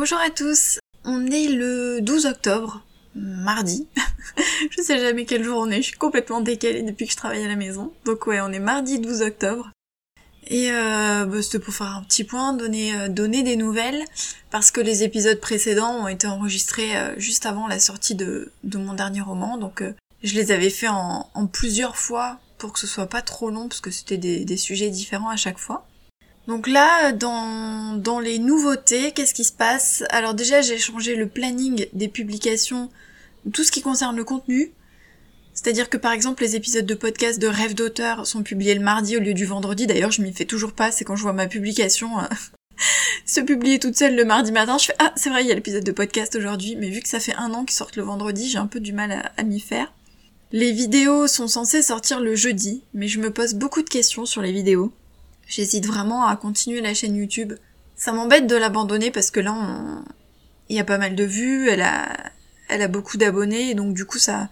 Bonjour 0.00 0.18
à 0.18 0.30
tous, 0.30 0.78
on 1.04 1.26
est 1.26 1.48
le 1.48 2.00
12 2.00 2.24
octobre, 2.24 2.82
mardi. 3.14 3.86
je 4.70 4.80
sais 4.80 4.98
jamais 4.98 5.26
quel 5.26 5.44
jour 5.44 5.58
on 5.58 5.70
est, 5.70 5.82
je 5.82 5.88
suis 5.88 5.98
complètement 5.98 6.40
décalée 6.40 6.82
depuis 6.82 7.04
que 7.04 7.12
je 7.12 7.18
travaille 7.18 7.44
à 7.44 7.48
la 7.48 7.54
maison. 7.54 7.92
Donc 8.06 8.26
ouais, 8.26 8.40
on 8.40 8.50
est 8.50 8.60
mardi 8.60 8.98
12 8.98 9.20
octobre. 9.20 9.70
Et 10.46 10.72
euh, 10.72 11.26
bah, 11.26 11.42
c'était 11.42 11.58
pour 11.58 11.74
faire 11.74 11.94
un 11.98 12.02
petit 12.02 12.24
point, 12.24 12.54
donner, 12.54 12.94
euh, 12.94 13.08
des 13.08 13.56
nouvelles, 13.56 14.02
parce 14.50 14.70
que 14.70 14.80
les 14.80 15.02
épisodes 15.02 15.38
précédents 15.38 16.04
ont 16.04 16.08
été 16.08 16.26
enregistrés 16.26 16.96
euh, 16.96 17.12
juste 17.18 17.44
avant 17.44 17.66
la 17.66 17.78
sortie 17.78 18.14
de, 18.14 18.50
mon 18.72 18.94
dernier 18.94 19.20
roman, 19.20 19.58
donc 19.58 19.82
euh, 19.82 19.92
je 20.22 20.34
les 20.34 20.50
avais 20.50 20.70
fait 20.70 20.88
en, 20.88 21.28
plusieurs 21.52 21.98
fois 21.98 22.38
pour 22.56 22.72
que 22.72 22.78
ce 22.78 22.86
soit 22.86 23.06
pas 23.06 23.20
trop 23.20 23.50
long, 23.50 23.68
parce 23.68 23.82
que 23.82 23.90
c'était 23.90 24.16
des 24.16 24.56
sujets 24.56 24.88
différents 24.88 25.28
à 25.28 25.36
chaque 25.36 25.58
fois. 25.58 25.86
Donc 26.50 26.66
là, 26.66 27.12
dans, 27.12 28.18
les 28.18 28.40
nouveautés, 28.40 29.12
qu'est-ce 29.12 29.34
qui 29.34 29.44
se 29.44 29.52
passe? 29.52 30.02
Alors 30.10 30.34
déjà, 30.34 30.62
j'ai 30.62 30.78
changé 30.78 31.14
le 31.14 31.28
planning 31.28 31.86
des 31.92 32.08
publications, 32.08 32.90
tout 33.52 33.62
ce 33.62 33.70
qui 33.70 33.82
concerne 33.82 34.16
le 34.16 34.24
contenu. 34.24 34.72
C'est-à-dire 35.54 35.88
que 35.88 35.96
par 35.96 36.10
exemple, 36.10 36.42
les 36.42 36.56
épisodes 36.56 36.84
de 36.84 36.94
podcast 36.94 37.38
de 37.38 37.46
Rêve 37.46 37.74
d'auteur 37.74 38.26
sont 38.26 38.42
publiés 38.42 38.74
le 38.74 38.80
mardi 38.80 39.16
au 39.16 39.20
lieu 39.20 39.32
du 39.32 39.46
vendredi. 39.46 39.86
D'ailleurs, 39.86 40.10
je 40.10 40.22
m'y 40.22 40.32
fais 40.32 40.44
toujours 40.44 40.72
pas, 40.72 40.90
c'est 40.90 41.04
quand 41.04 41.14
je 41.14 41.22
vois 41.22 41.32
ma 41.32 41.46
publication 41.46 42.18
euh, 42.18 42.24
se 43.26 43.40
publier 43.40 43.78
toute 43.78 43.96
seule 43.96 44.16
le 44.16 44.24
mardi 44.24 44.50
matin, 44.50 44.76
je 44.76 44.86
fais 44.86 44.96
ah 44.98 45.12
c'est 45.14 45.30
vrai, 45.30 45.44
il 45.44 45.48
y 45.48 45.52
a 45.52 45.54
l'épisode 45.54 45.84
de 45.84 45.92
podcast 45.92 46.34
aujourd'hui, 46.34 46.74
mais 46.74 46.90
vu 46.90 47.00
que 47.00 47.08
ça 47.08 47.20
fait 47.20 47.36
un 47.36 47.54
an 47.54 47.64
qu'ils 47.64 47.76
sortent 47.76 47.96
le 47.96 48.02
vendredi, 48.02 48.50
j'ai 48.50 48.58
un 48.58 48.66
peu 48.66 48.80
du 48.80 48.92
mal 48.92 49.30
à 49.36 49.42
m'y 49.44 49.60
faire. 49.60 49.92
Les 50.50 50.72
vidéos 50.72 51.28
sont 51.28 51.46
censées 51.46 51.80
sortir 51.80 52.18
le 52.18 52.34
jeudi, 52.34 52.82
mais 52.92 53.06
je 53.06 53.20
me 53.20 53.30
pose 53.30 53.54
beaucoup 53.54 53.82
de 53.82 53.88
questions 53.88 54.26
sur 54.26 54.42
les 54.42 54.50
vidéos. 54.50 54.92
J'hésite 55.50 55.84
vraiment 55.84 56.26
à 56.26 56.36
continuer 56.36 56.80
la 56.80 56.94
chaîne 56.94 57.16
YouTube. 57.16 57.54
Ça 57.96 58.12
m'embête 58.12 58.46
de 58.46 58.54
l'abandonner 58.54 59.10
parce 59.10 59.32
que 59.32 59.40
là, 59.40 59.56
il 60.68 60.76
y 60.76 60.80
a 60.80 60.84
pas 60.84 60.96
mal 60.96 61.16
de 61.16 61.24
vues, 61.24 61.68
elle 61.68 61.82
a, 61.82 62.08
elle 62.68 62.82
a 62.82 62.88
beaucoup 62.88 63.16
d'abonnés, 63.16 63.70
et 63.70 63.74
donc 63.74 63.92
du 63.92 64.04
coup, 64.04 64.18
ça, 64.18 64.48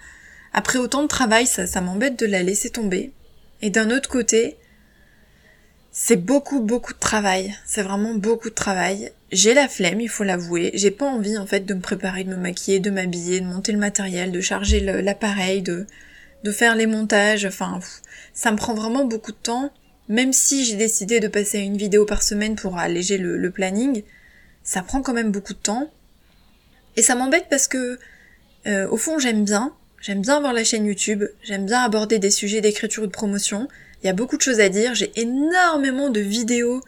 après 0.53 0.81
autant 0.81 1.03
de 1.03 1.07
travail, 1.07 1.47
ça, 1.47 1.69
ça 1.69 1.81
m'embête 1.81 2.19
de 2.19 2.27
la 2.27 2.43
laisser 2.43 2.71
tomber. 2.71 3.13
Et 3.63 3.71
d'un 3.71 3.93
autre 3.93 4.09
côté, 4.09 4.57
c'est 5.93 6.17
beaucoup, 6.17 6.61
beaucoup 6.61 6.93
de 6.93 6.99
travail. 6.99 7.55
C'est 7.65 7.83
vraiment 7.83 8.15
beaucoup 8.15 8.51
de 8.51 8.55
travail. 8.55 9.13
J'ai 9.31 9.55
la 9.55 9.69
flemme, 9.69 10.01
il 10.01 10.09
faut 10.09 10.25
l'avouer. 10.25 10.73
J'ai 10.75 10.91
pas 10.91 11.07
envie, 11.07 11.39
en 11.39 11.47
fait, 11.47 11.61
de 11.61 11.75
me 11.75 11.81
préparer, 11.81 12.25
de 12.25 12.31
me 12.31 12.37
maquiller, 12.37 12.81
de 12.81 12.91
m'habiller, 12.91 13.41
de 13.41 13.47
monter 13.47 13.71
le 13.71 13.79
matériel, 13.79 14.33
de 14.33 14.41
charger 14.41 14.81
l'appareil, 14.81 15.63
de, 15.63 15.87
de 16.43 16.51
faire 16.51 16.75
les 16.75 16.87
montages. 16.87 17.47
Enfin, 17.47 17.79
ça 18.35 18.51
me 18.51 18.57
prend 18.57 18.75
vraiment 18.75 19.05
beaucoup 19.05 19.31
de 19.31 19.37
temps 19.37 19.73
même 20.09 20.33
si 20.33 20.65
j'ai 20.65 20.77
décidé 20.77 21.21
de 21.21 21.29
passer 21.29 21.59
une 21.59 21.77
vidéo 21.77 22.05
par 22.05 22.23
semaine 22.23 22.57
pour 22.57 22.79
alléger 22.79 23.19
le, 23.19 23.51
planning, 23.51 24.03
ça 24.63 24.83
prend 24.83 25.03
quand 25.03 25.13
même 25.13 25.31
beaucoup 25.31 25.53
de 25.53 25.59
temps. 25.59 25.91
Et 26.97 27.03
ça 27.03 27.15
m'embête 27.15 27.47
parce 27.51 27.69
que, 27.69 27.99
euh, 28.67 28.89
au 28.89 28.97
fond, 28.97 29.19
j'aime 29.19 29.45
bien. 29.45 29.75
J'aime 30.01 30.23
bien 30.23 30.37
avoir 30.37 30.53
la 30.53 30.65
chaîne 30.65 30.87
YouTube. 30.87 31.25
J'aime 31.43 31.67
bien 31.67 31.83
aborder 31.83 32.19
des 32.19 32.31
sujets 32.31 32.61
d'écriture 32.61 33.03
ou 33.03 33.07
de 33.07 33.13
promotion. 33.13 33.69
Il 34.03 34.07
y 34.07 34.11
a 34.11 34.15
beaucoup 34.15 34.37
de 34.37 34.43
choses 34.43 34.61
à 34.61 34.69
dire. 34.69 34.95
J'ai 34.95 35.13
énormément 35.21 36.09
de 36.09 36.21
vidéos 36.21 36.81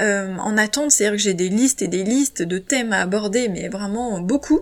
euh, 0.00 0.36
en 0.36 0.56
attente. 0.56 0.92
C'est-à-dire 0.92 1.16
que 1.16 1.22
j'ai 1.22 1.34
des 1.34 1.48
listes 1.48 1.82
et 1.82 1.88
des 1.88 2.04
listes 2.04 2.42
de 2.42 2.58
thèmes 2.58 2.92
à 2.92 3.00
aborder, 3.00 3.48
mais 3.48 3.68
vraiment 3.68 4.20
beaucoup. 4.20 4.60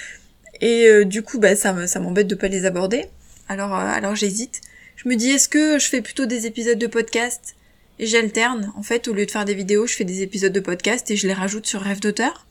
et 0.60 0.86
euh, 0.86 1.04
du 1.04 1.22
coup, 1.22 1.38
bah, 1.38 1.56
ça, 1.56 1.72
m'embête 1.72 2.26
de 2.26 2.34
pas 2.34 2.48
les 2.48 2.64
aborder. 2.64 3.06
Alors, 3.48 3.74
alors 3.74 4.14
j'hésite. 4.14 4.62
Je 4.96 5.08
me 5.08 5.16
dis, 5.16 5.30
est-ce 5.30 5.48
que 5.48 5.78
je 5.78 5.88
fais 5.88 6.00
plutôt 6.00 6.26
des 6.26 6.46
épisodes 6.46 6.78
de 6.78 6.86
podcast 6.86 7.56
et 7.98 8.06
j'alterne 8.06 8.72
En 8.76 8.82
fait, 8.82 9.08
au 9.08 9.12
lieu 9.12 9.26
de 9.26 9.30
faire 9.30 9.44
des 9.44 9.54
vidéos, 9.54 9.86
je 9.86 9.94
fais 9.94 10.04
des 10.04 10.22
épisodes 10.22 10.52
de 10.52 10.60
podcast 10.60 11.10
et 11.10 11.16
je 11.16 11.26
les 11.26 11.32
rajoute 11.32 11.66
sur 11.66 11.80
Rêve 11.80 12.00
d'auteur? 12.00 12.46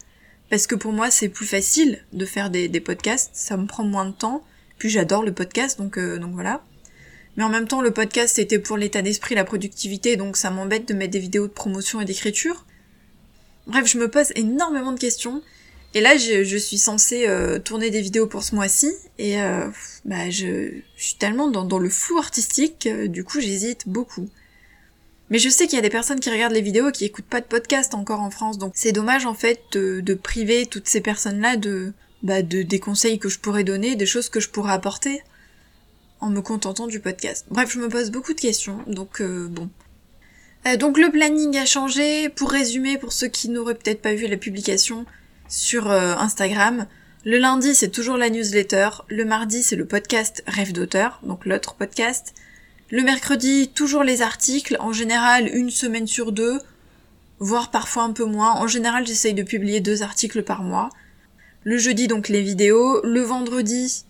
Parce 0.49 0.67
que 0.67 0.75
pour 0.75 0.91
moi, 0.91 1.09
c'est 1.09 1.29
plus 1.29 1.45
facile 1.45 2.03
de 2.11 2.25
faire 2.25 2.49
des, 2.49 2.69
podcasts, 2.79 3.31
ça 3.33 3.57
me 3.57 3.65
prend 3.65 3.83
moins 3.83 4.05
de 4.05 4.11
temps. 4.11 4.43
Puis 4.77 4.89
j'adore 4.89 5.23
le 5.23 5.33
podcast, 5.33 5.79
donc, 5.79 5.97
euh, 5.97 6.19
donc 6.19 6.33
voilà. 6.33 6.63
Mais 7.37 7.43
en 7.43 7.49
même 7.49 7.67
temps, 7.67 7.81
le 7.81 7.91
podcast, 7.91 8.35
c'était 8.35 8.59
pour 8.59 8.77
l'état 8.77 9.01
d'esprit, 9.01 9.35
la 9.35 9.45
productivité, 9.45 10.17
donc 10.17 10.37
ça 10.37 10.51
m'embête 10.51 10.87
de 10.87 10.93
mettre 10.93 11.11
des 11.11 11.19
vidéos 11.19 11.47
de 11.47 11.53
promotion 11.53 12.01
et 12.01 12.05
d'écriture. 12.05 12.65
Bref, 13.65 13.87
je 13.87 13.97
me 13.97 14.09
pose 14.09 14.31
énormément 14.35 14.91
de 14.91 14.99
questions. 14.99 15.41
Et 15.95 16.01
là, 16.01 16.17
je, 16.17 16.57
suis 16.57 16.79
censée 16.79 17.27
euh, 17.27 17.59
tourner 17.59 17.91
des 17.91 18.01
vidéos 18.01 18.25
pour 18.25 18.43
ce 18.43 18.55
mois-ci, 18.55 18.91
et 19.19 19.41
euh, 19.41 19.67
bah, 20.05 20.29
je, 20.29 20.71
suis 20.97 21.15
tellement 21.15 21.49
dans, 21.49 21.79
le 21.79 21.89
flou 21.89 22.17
artistique, 22.17 22.87
du 22.87 23.23
coup, 23.23 23.39
j'hésite 23.39 23.87
beaucoup. 23.87 24.27
Mais 25.29 25.39
je 25.39 25.49
sais 25.49 25.67
qu'il 25.67 25.75
y 25.75 25.79
a 25.79 25.83
des 25.83 25.89
personnes 25.89 26.19
qui 26.19 26.29
regardent 26.29 26.53
les 26.53 26.61
vidéos 26.61 26.89
et 26.89 26.91
qui 26.91 27.05
écoutent 27.05 27.25
pas 27.25 27.41
de 27.41 27.45
podcast 27.45 27.93
encore 27.93 28.21
en 28.21 28.31
France, 28.31 28.57
donc 28.57 28.73
c'est 28.75 28.91
dommage 28.91 29.25
en 29.25 29.33
fait 29.33 29.61
de, 29.71 30.01
de, 30.01 30.13
priver 30.13 30.65
toutes 30.65 30.87
ces 30.87 31.01
personnes-là 31.01 31.57
de, 31.57 31.93
bah, 32.23 32.41
de 32.41 32.61
des 32.61 32.79
conseils 32.79 33.19
que 33.19 33.29
je 33.29 33.39
pourrais 33.39 33.63
donner, 33.63 33.95
des 33.95 34.05
choses 34.05 34.29
que 34.29 34.39
je 34.39 34.49
pourrais 34.49 34.73
apporter, 34.73 35.21
en 36.19 36.29
me 36.29 36.41
contentant 36.41 36.87
du 36.87 36.99
podcast. 36.99 37.45
Bref, 37.49 37.71
je 37.71 37.79
me 37.79 37.89
pose 37.89 38.09
beaucoup 38.09 38.33
de 38.33 38.39
questions, 38.39 38.79
donc 38.87 39.21
euh, 39.21 39.47
bon. 39.47 39.69
donc 40.79 40.97
le 40.97 41.11
planning 41.11 41.57
a 41.57 41.65
changé. 41.65 42.29
Pour 42.29 42.51
résumer, 42.51 42.97
pour 42.97 43.13
ceux 43.13 43.27
qui 43.27 43.49
n'auraient 43.49 43.75
peut-être 43.75 44.01
pas 44.01 44.13
vu 44.13 44.27
la 44.27 44.37
publication, 44.37 45.05
sur 45.53 45.91
euh, 45.91 46.15
Instagram. 46.15 46.87
Le 47.25 47.37
lundi, 47.37 47.75
c'est 47.75 47.91
toujours 47.91 48.17
la 48.17 48.31
newsletter. 48.31 48.89
Le 49.07 49.23
mardi, 49.23 49.61
c'est 49.61 49.75
le 49.75 49.85
podcast 49.85 50.43
Rêve 50.47 50.73
d'auteur, 50.73 51.19
donc 51.21 51.45
l'autre 51.45 51.75
podcast. 51.75 52.33
Le 52.89 53.03
mercredi, 53.03 53.69
toujours 53.69 54.03
les 54.03 54.23
articles, 54.23 54.75
en 54.79 54.91
général 54.91 55.47
une 55.47 55.69
semaine 55.69 56.07
sur 56.07 56.31
deux, 56.31 56.59
voire 57.37 57.69
parfois 57.69 58.01
un 58.03 58.13
peu 58.13 58.25
moins. 58.25 58.53
En 58.53 58.67
général, 58.67 59.05
j'essaye 59.05 59.35
de 59.35 59.43
publier 59.43 59.79
deux 59.79 60.01
articles 60.01 60.41
par 60.41 60.63
mois. 60.63 60.89
Le 61.63 61.77
jeudi, 61.77 62.07
donc 62.07 62.29
les 62.29 62.41
vidéos. 62.41 62.99
Le 63.05 63.21
vendredi, 63.21 64.05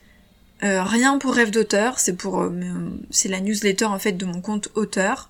euh, 0.64 0.82
rien 0.82 1.18
pour 1.18 1.34
Rêve 1.34 1.52
d'auteur, 1.52 2.00
c'est 2.00 2.16
pour 2.16 2.42
euh, 2.42 2.52
c'est 3.12 3.30
la 3.30 3.42
newsletter 3.42 3.86
en 3.86 4.00
fait 4.00 4.14
de 4.14 4.26
mon 4.26 4.40
compte 4.40 4.70
auteur. 4.76 5.30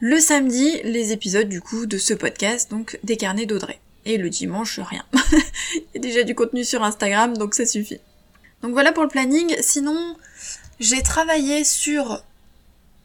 Le 0.00 0.18
samedi, 0.18 0.82
les 0.82 1.12
épisodes 1.12 1.48
du 1.48 1.60
coup 1.60 1.86
de 1.86 1.98
ce 1.98 2.14
podcast, 2.14 2.68
donc 2.68 2.98
des 3.04 3.16
carnets 3.16 3.46
d'Audrey. 3.46 3.78
Et 4.06 4.18
le 4.18 4.30
dimanche, 4.30 4.78
rien. 4.78 5.04
Il 5.74 5.82
y 5.94 5.98
a 5.98 6.00
déjà 6.00 6.22
du 6.22 6.36
contenu 6.36 6.64
sur 6.64 6.84
Instagram, 6.84 7.36
donc 7.36 7.54
ça 7.56 7.66
suffit. 7.66 7.98
Donc 8.62 8.72
voilà 8.72 8.92
pour 8.92 9.02
le 9.02 9.08
planning. 9.08 9.54
Sinon, 9.60 10.16
j'ai 10.78 11.02
travaillé 11.02 11.64
sur 11.64 12.22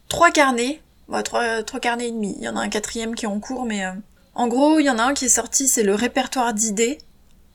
trois 0.08 0.30
carnets. 0.30 0.80
Trois, 1.26 1.64
trois 1.64 1.80
carnets 1.80 2.08
et 2.08 2.12
demi. 2.12 2.36
Il 2.38 2.44
y 2.44 2.48
en 2.48 2.56
a 2.56 2.62
un 2.62 2.70
quatrième 2.70 3.16
qui 3.16 3.26
est 3.26 3.28
en 3.28 3.40
cours, 3.40 3.66
mais... 3.66 3.84
Euh... 3.84 3.92
En 4.36 4.48
gros, 4.48 4.80
il 4.80 4.86
y 4.86 4.90
en 4.90 5.00
a 5.00 5.04
un 5.04 5.14
qui 5.14 5.26
est 5.26 5.30
sorti, 5.30 5.68
c'est 5.68 5.84
le 5.84 5.96
répertoire 5.96 6.54
d'idées. 6.54 7.00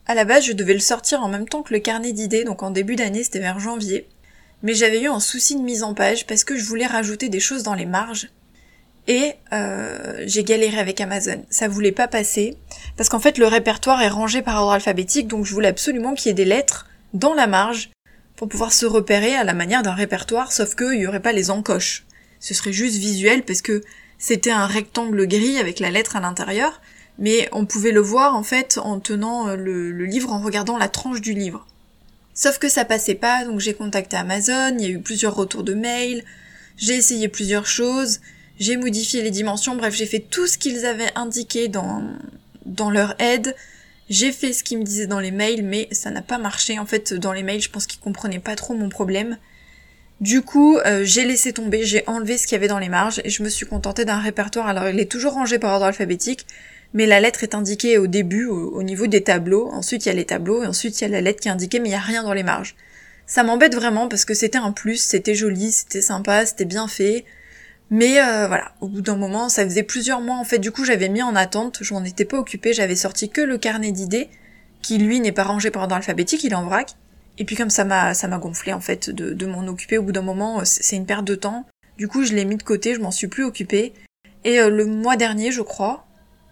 À 0.05 0.13
la 0.13 0.25
base, 0.25 0.43
je 0.43 0.53
devais 0.53 0.73
le 0.73 0.79
sortir 0.79 1.23
en 1.23 1.29
même 1.29 1.47
temps 1.47 1.63
que 1.63 1.73
le 1.73 1.79
carnet 1.79 2.11
d'idées, 2.11 2.43
donc 2.43 2.61
en 2.61 2.69
début 2.69 2.95
d'année, 2.95 3.23
c'était 3.23 3.39
vers 3.39 3.59
janvier. 3.59 4.07
Mais 4.61 4.73
j'avais 4.73 5.01
eu 5.01 5.07
un 5.07 5.19
souci 5.19 5.55
de 5.55 5.61
mise 5.61 5.83
en 5.83 5.93
page 5.93 6.27
parce 6.27 6.43
que 6.43 6.55
je 6.55 6.65
voulais 6.65 6.85
rajouter 6.85 7.29
des 7.29 7.39
choses 7.39 7.63
dans 7.63 7.73
les 7.73 7.85
marges 7.85 8.29
et 9.07 9.33
euh, 9.53 10.23
j'ai 10.25 10.43
galéré 10.43 10.77
avec 10.77 10.99
Amazon. 11.01 11.43
Ça 11.49 11.67
voulait 11.67 11.91
pas 11.91 12.07
passer 12.07 12.57
parce 12.97 13.09
qu'en 13.09 13.19
fait 13.19 13.37
le 13.37 13.47
répertoire 13.47 14.01
est 14.01 14.09
rangé 14.09 14.41
par 14.41 14.61
ordre 14.61 14.73
alphabétique, 14.73 15.27
donc 15.27 15.45
je 15.45 15.53
voulais 15.53 15.69
absolument 15.69 16.13
qu'il 16.13 16.27
y 16.27 16.31
ait 16.31 16.33
des 16.33 16.45
lettres 16.45 16.87
dans 17.13 17.33
la 17.33 17.47
marge 17.47 17.89
pour 18.35 18.49
pouvoir 18.49 18.73
se 18.73 18.85
repérer 18.85 19.35
à 19.35 19.43
la 19.43 19.53
manière 19.53 19.81
d'un 19.81 19.93
répertoire, 19.93 20.51
sauf 20.51 20.75
qu'il 20.75 20.99
y 20.99 21.07
aurait 21.07 21.21
pas 21.21 21.31
les 21.31 21.49
encoches. 21.49 22.05
Ce 22.39 22.53
serait 22.53 22.73
juste 22.73 22.97
visuel 22.97 23.43
parce 23.43 23.61
que 23.61 23.81
c'était 24.19 24.51
un 24.51 24.67
rectangle 24.67 25.25
gris 25.27 25.57
avec 25.57 25.79
la 25.79 25.89
lettre 25.89 26.15
à 26.15 26.19
l'intérieur, 26.19 26.81
mais 27.17 27.49
on 27.51 27.65
pouvait 27.65 27.91
le 27.91 28.01
voir 28.01 28.35
en 28.35 28.43
fait 28.43 28.77
en 28.77 28.99
tenant 28.99 29.55
le, 29.55 29.91
le 29.91 30.05
livre, 30.05 30.31
en 30.33 30.39
regardant 30.39 30.77
la 30.77 30.87
tranche 30.87 31.21
du 31.21 31.33
livre. 31.33 31.65
Sauf 32.33 32.59
que 32.59 32.69
ça 32.69 32.85
passait 32.85 33.15
pas, 33.15 33.45
donc 33.45 33.59
j'ai 33.59 33.73
contacté 33.73 34.15
Amazon, 34.15 34.75
il 34.77 34.81
y 34.81 34.85
a 34.85 34.89
eu 34.89 34.99
plusieurs 34.99 35.33
retours 35.33 35.63
de 35.63 35.73
mails, 35.73 36.23
j'ai 36.77 36.93
essayé 36.93 37.27
plusieurs 37.29 37.65
choses, 37.65 38.19
j'ai 38.59 38.77
modifié 38.77 39.21
les 39.21 39.31
dimensions, 39.31 39.75
bref, 39.75 39.93
j'ai 39.93 40.05
fait 40.05 40.19
tout 40.19 40.47
ce 40.47 40.57
qu'ils 40.57 40.85
avaient 40.85 41.11
indiqué 41.15 41.67
dans, 41.67 42.03
dans 42.65 42.89
leur 42.89 43.15
aide. 43.19 43.55
J'ai 44.09 44.31
fait 44.31 44.53
ce 44.53 44.63
qu'ils 44.63 44.79
me 44.79 44.83
disaient 44.83 45.07
dans 45.07 45.19
les 45.19 45.31
mails, 45.31 45.63
mais 45.63 45.87
ça 45.91 46.11
n'a 46.11 46.21
pas 46.21 46.37
marché. 46.37 46.79
En 46.79 46.85
fait, 46.85 47.13
dans 47.13 47.33
les 47.33 47.43
mails, 47.43 47.61
je 47.61 47.69
pense 47.69 47.85
qu'ils 47.85 47.99
comprenaient 47.99 48.39
pas 48.39 48.55
trop 48.55 48.73
mon 48.73 48.89
problème. 48.89 49.37
Du 50.21 50.41
coup, 50.41 50.77
euh, 50.77 51.03
j'ai 51.03 51.25
laissé 51.25 51.53
tomber, 51.53 51.83
j'ai 51.83 52.03
enlevé 52.07 52.37
ce 52.37 52.47
qu'il 52.47 52.53
y 52.53 52.55
avait 52.55 52.67
dans 52.67 52.79
les 52.79 52.89
marges 52.89 53.21
et 53.23 53.29
je 53.29 53.43
me 53.43 53.49
suis 53.49 53.67
contentée 53.67 54.05
d'un 54.05 54.19
répertoire. 54.19 54.67
Alors, 54.67 54.87
il 54.89 54.99
est 54.99 55.11
toujours 55.11 55.33
rangé 55.33 55.59
par 55.59 55.73
ordre 55.73 55.85
alphabétique, 55.85 56.47
mais 56.93 57.05
la 57.05 57.19
lettre 57.19 57.43
est 57.43 57.53
indiquée 57.53 57.99
au 57.99 58.07
début, 58.07 58.45
au, 58.45 58.71
au 58.71 58.81
niveau 58.81 59.05
des 59.05 59.21
tableaux. 59.21 59.69
Ensuite, 59.71 60.05
il 60.05 60.09
y 60.09 60.11
a 60.11 60.15
les 60.15 60.25
tableaux 60.25 60.63
et 60.63 60.67
ensuite, 60.67 60.99
il 60.99 61.03
y 61.03 61.05
a 61.05 61.09
la 61.09 61.21
lettre 61.21 61.41
qui 61.41 61.49
est 61.49 61.51
indiquée, 61.51 61.79
mais 61.79 61.89
il 61.89 61.91
n'y 61.91 61.97
a 61.97 61.99
rien 61.99 62.23
dans 62.23 62.33
les 62.33 62.43
marges. 62.43 62.75
Ça 63.27 63.43
m'embête 63.43 63.75
vraiment 63.75 64.07
parce 64.07 64.25
que 64.25 64.33
c'était 64.33 64.57
un 64.57 64.71
plus, 64.71 64.97
c'était 64.97 65.35
joli, 65.35 65.71
c'était 65.71 66.01
sympa, 66.01 66.45
c'était 66.45 66.65
bien 66.65 66.87
fait. 66.87 67.25
Mais 67.89 68.19
euh, 68.19 68.47
voilà, 68.47 68.73
au 68.81 68.87
bout 68.87 69.01
d'un 69.01 69.15
moment, 69.15 69.47
ça 69.49 69.63
faisait 69.63 69.83
plusieurs 69.83 70.19
mois 70.19 70.37
en 70.37 70.43
fait, 70.43 70.59
du 70.59 70.71
coup 70.71 70.83
j'avais 70.83 71.07
mis 71.07 71.21
en 71.21 71.35
attente, 71.35 71.79
je 71.81 71.93
m'en 71.93 72.03
étais 72.03 72.25
pas 72.25 72.37
occupée, 72.37 72.73
j'avais 72.73 72.97
sorti 72.97 73.29
que 73.29 73.41
le 73.41 73.57
carnet 73.57 73.91
d'idées, 73.91 74.29
qui 74.81 74.97
lui 74.97 75.19
n'est 75.19 75.31
pas 75.31 75.43
rangé 75.43 75.71
par 75.71 75.83
ordre 75.83 75.95
alphabétique, 75.95 76.43
il 76.43 76.51
est 76.51 76.55
en 76.55 76.65
vrac. 76.65 76.95
Et 77.37 77.45
puis 77.45 77.55
comme 77.55 77.69
ça 77.69 77.85
m'a 77.85 78.13
ça 78.13 78.27
m'a 78.27 78.39
gonflé 78.39 78.73
en 78.73 78.81
fait 78.81 79.09
de, 79.09 79.31
de 79.33 79.45
m'en 79.45 79.65
occuper 79.67 79.97
au 79.97 80.03
bout 80.03 80.11
d'un 80.11 80.21
moment, 80.21 80.61
c'est 80.65 80.95
une 80.95 81.05
perte 81.05 81.25
de 81.25 81.35
temps. 81.35 81.65
Du 81.97 82.07
coup 82.07 82.23
je 82.23 82.33
l'ai 82.33 82.45
mis 82.45 82.57
de 82.57 82.63
côté, 82.63 82.93
je 82.93 82.99
m'en 82.99 83.11
suis 83.11 83.27
plus 83.27 83.43
occupée. 83.43 83.93
Et 84.43 84.59
euh, 84.59 84.69
le 84.69 84.85
mois 84.85 85.15
dernier 85.15 85.51
je 85.51 85.61
crois, 85.61 86.07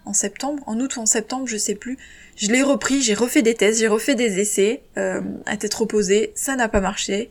en 0.06 0.14
septembre, 0.14 0.64
en 0.68 0.80
août 0.80 0.96
ou 0.96 1.02
en 1.02 1.06
septembre, 1.06 1.48
je 1.48 1.58
sais 1.58 1.76
plus. 1.76 1.98
Je 2.38 2.48
l'ai 2.48 2.62
repris, 2.62 3.02
j'ai 3.02 3.14
refait 3.14 3.42
des 3.42 3.56
tests, 3.56 3.80
j'ai 3.80 3.88
refait 3.88 4.16
des 4.16 4.40
essais 4.40 4.84
euh, 4.98 5.22
à 5.46 5.58
tête 5.58 5.74
reposée, 5.74 6.32
ça 6.36 6.56
n'a 6.56 6.70
pas 6.70 6.82
marché. 6.82 7.30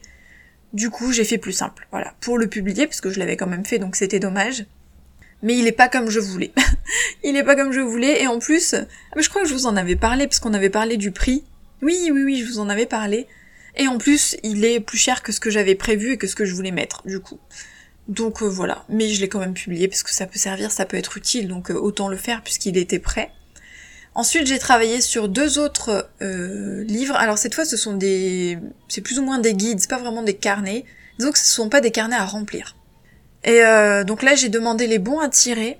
Du 0.75 0.91
coup, 0.91 1.12
j'ai 1.12 1.25
fait 1.25 1.38
plus 1.38 1.53
simple, 1.53 1.87
voilà, 1.91 2.15
pour 2.21 2.37
le 2.37 2.49
publier, 2.49 2.87
parce 2.87 3.00
que 3.00 3.09
je 3.09 3.19
l'avais 3.19 3.37
quand 3.37 3.47
même 3.47 3.65
fait, 3.65 3.79
donc 3.79 3.97
c'était 3.97 4.21
dommage. 4.21 4.67
Mais 5.43 5.56
il 5.56 5.67
est 5.67 5.73
pas 5.73 5.88
comme 5.88 6.11
je 6.11 6.21
voulais. 6.21 6.53
il 7.25 7.37
est 7.37 7.44
pas 7.44 7.56
comme 7.56 7.73
je 7.73 7.81
voulais, 7.81 8.23
et 8.23 8.26
en 8.26 8.38
plus, 8.38 8.75
je 9.17 9.29
crois 9.29 9.43
que 9.43 9.49
je 9.49 9.55
vous 9.55 9.67
en 9.67 9.76
avais 9.76 9.97
parlé, 9.97 10.26
parce 10.26 10.41
qu'on 10.41 10.53
avait 10.53 10.71
parlé 10.71 10.97
du 10.97 11.12
prix. 11.12 11.44
Oui, 11.81 12.11
oui, 12.12 12.23
oui, 12.25 12.37
je 12.37 12.47
vous 12.47 12.59
en 12.59 12.69
avais 12.69 12.87
parlé. 12.87 13.26
Et 13.76 13.88
en 13.88 13.99
plus, 13.99 14.37
il 14.43 14.65
est 14.65 14.81
plus 14.81 14.99
cher 14.99 15.23
que 15.23 15.32
ce 15.32 15.41
que 15.41 15.50
j'avais 15.50 15.75
prévu 15.75 16.12
et 16.12 16.19
que 16.19 16.26
ce 16.26 16.35
que 16.35 16.44
je 16.44 16.55
voulais 16.55 16.71
mettre, 16.71 17.06
du 17.06 17.21
coup. 17.21 17.38
Donc 18.09 18.43
euh, 18.43 18.47
voilà, 18.47 18.85
mais 18.88 19.09
je 19.09 19.21
l'ai 19.21 19.29
quand 19.29 19.38
même 19.38 19.55
publié 19.55 19.88
parce 19.88 20.03
que 20.03 20.12
ça 20.12 20.26
peut 20.26 20.38
servir, 20.38 20.71
ça 20.71 20.85
peut 20.85 20.97
être 20.97 21.17
utile, 21.17 21.49
donc 21.49 21.71
euh, 21.71 21.75
autant 21.75 22.09
le 22.09 22.17
faire 22.17 22.43
puisqu'il 22.43 22.76
était 22.76 22.99
prêt. 22.99 23.31
Ensuite, 24.14 24.46
j'ai 24.46 24.58
travaillé 24.58 25.00
sur 25.00 25.28
deux 25.28 25.58
autres 25.58 26.08
euh, 26.22 26.84
livres. 26.84 27.16
Alors 27.16 27.38
cette 27.38 27.55
fois, 27.55 27.64
ce 27.64 27.76
sont 27.76 27.94
des, 27.94 28.58
c'est 28.88 29.00
plus 29.00 29.19
ou 29.19 29.22
moins 29.22 29.38
des 29.38 29.55
guides, 29.55 29.81
c'est 29.81 29.90
pas 29.90 29.99
vraiment 29.99 30.22
des 30.22 30.34
carnets. 30.34 30.84
Que 31.19 31.38
ce 31.38 31.46
sont 31.46 31.69
pas 31.69 31.81
des 31.81 31.93
carnets 31.93 32.16
à 32.16 32.25
remplir. 32.25 32.75
Et 33.44 33.61
donc 34.05 34.22
là, 34.22 34.34
j'ai 34.34 34.49
demandé 34.49 34.88
les 34.88 34.99
bons 34.99 35.20
à 35.20 35.28
tirer. 35.28 35.78